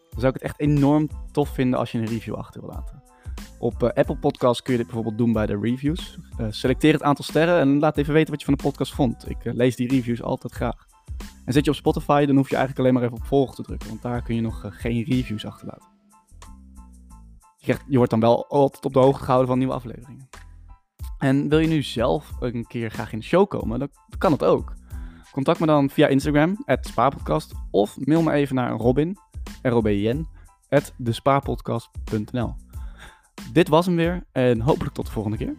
Dan 0.09 0.19
zou 0.19 0.27
ik 0.27 0.33
het 0.33 0.41
echt 0.41 0.59
enorm 0.59 1.09
tof 1.31 1.49
vinden 1.49 1.79
als 1.79 1.91
je 1.91 1.97
een 1.97 2.05
review 2.05 2.35
achter 2.35 2.61
wil 2.61 2.69
laten. 2.69 3.06
Op 3.59 3.83
uh, 3.83 3.89
Apple 3.89 4.17
Podcasts 4.17 4.61
kun 4.61 4.71
je 4.71 4.77
dit 4.77 4.87
bijvoorbeeld 4.87 5.17
doen 5.17 5.33
bij 5.33 5.45
de 5.45 5.59
reviews. 5.59 6.17
Uh, 6.39 6.47
selecteer 6.49 6.93
het 6.93 7.03
aantal 7.03 7.25
sterren 7.25 7.59
en 7.59 7.79
laat 7.79 7.97
even 7.97 8.13
weten 8.13 8.29
wat 8.29 8.39
je 8.39 8.45
van 8.45 8.55
de 8.55 8.63
podcast 8.63 8.93
vond. 8.93 9.29
Ik 9.29 9.45
uh, 9.45 9.53
lees 9.53 9.75
die 9.75 9.87
reviews 9.87 10.21
altijd 10.21 10.53
graag. 10.53 10.85
En 11.45 11.53
zit 11.53 11.65
je 11.65 11.71
op 11.71 11.77
Spotify, 11.77 12.25
dan 12.25 12.35
hoef 12.35 12.49
je 12.49 12.55
eigenlijk 12.55 12.85
alleen 12.85 12.93
maar 12.93 13.09
even 13.09 13.23
op 13.23 13.27
volg 13.27 13.55
te 13.55 13.63
drukken, 13.63 13.89
want 13.89 14.01
daar 14.01 14.21
kun 14.21 14.35
je 14.35 14.41
nog 14.41 14.65
geen 14.69 15.03
reviews 15.03 15.45
achterlaten. 15.45 15.87
Je, 17.57 17.77
je 17.87 17.97
wordt 17.97 18.11
dan 18.11 18.19
wel 18.19 18.47
altijd 18.47 18.85
op 18.85 18.93
de 18.93 18.99
hoogte 18.99 19.23
gehouden 19.23 19.47
van 19.47 19.57
nieuwe 19.57 19.73
afleveringen. 19.73 20.29
En 21.17 21.49
wil 21.49 21.59
je 21.59 21.67
nu 21.67 21.81
zelf 21.83 22.31
een 22.39 22.67
keer 22.67 22.89
graag 22.89 23.11
in 23.11 23.19
de 23.19 23.25
show 23.25 23.47
komen, 23.47 23.79
dan 23.79 23.89
kan 24.17 24.31
dat 24.31 24.43
ook. 24.43 24.73
Contact 25.31 25.59
me 25.59 25.65
dan 25.65 25.89
via 25.89 26.07
Instagram, 26.07 26.63
spaarpodcast, 26.81 27.53
of 27.71 27.97
mail 27.99 28.21
me 28.21 28.31
even 28.31 28.55
naar 28.55 28.71
Robin, 28.71 29.17
at. 30.69 30.93
Dit 33.51 33.67
was 33.67 33.85
hem 33.85 33.95
weer 33.95 34.23
en 34.31 34.61
hopelijk 34.61 34.93
tot 34.95 35.05
de 35.05 35.11
volgende 35.11 35.37
keer. 35.37 35.53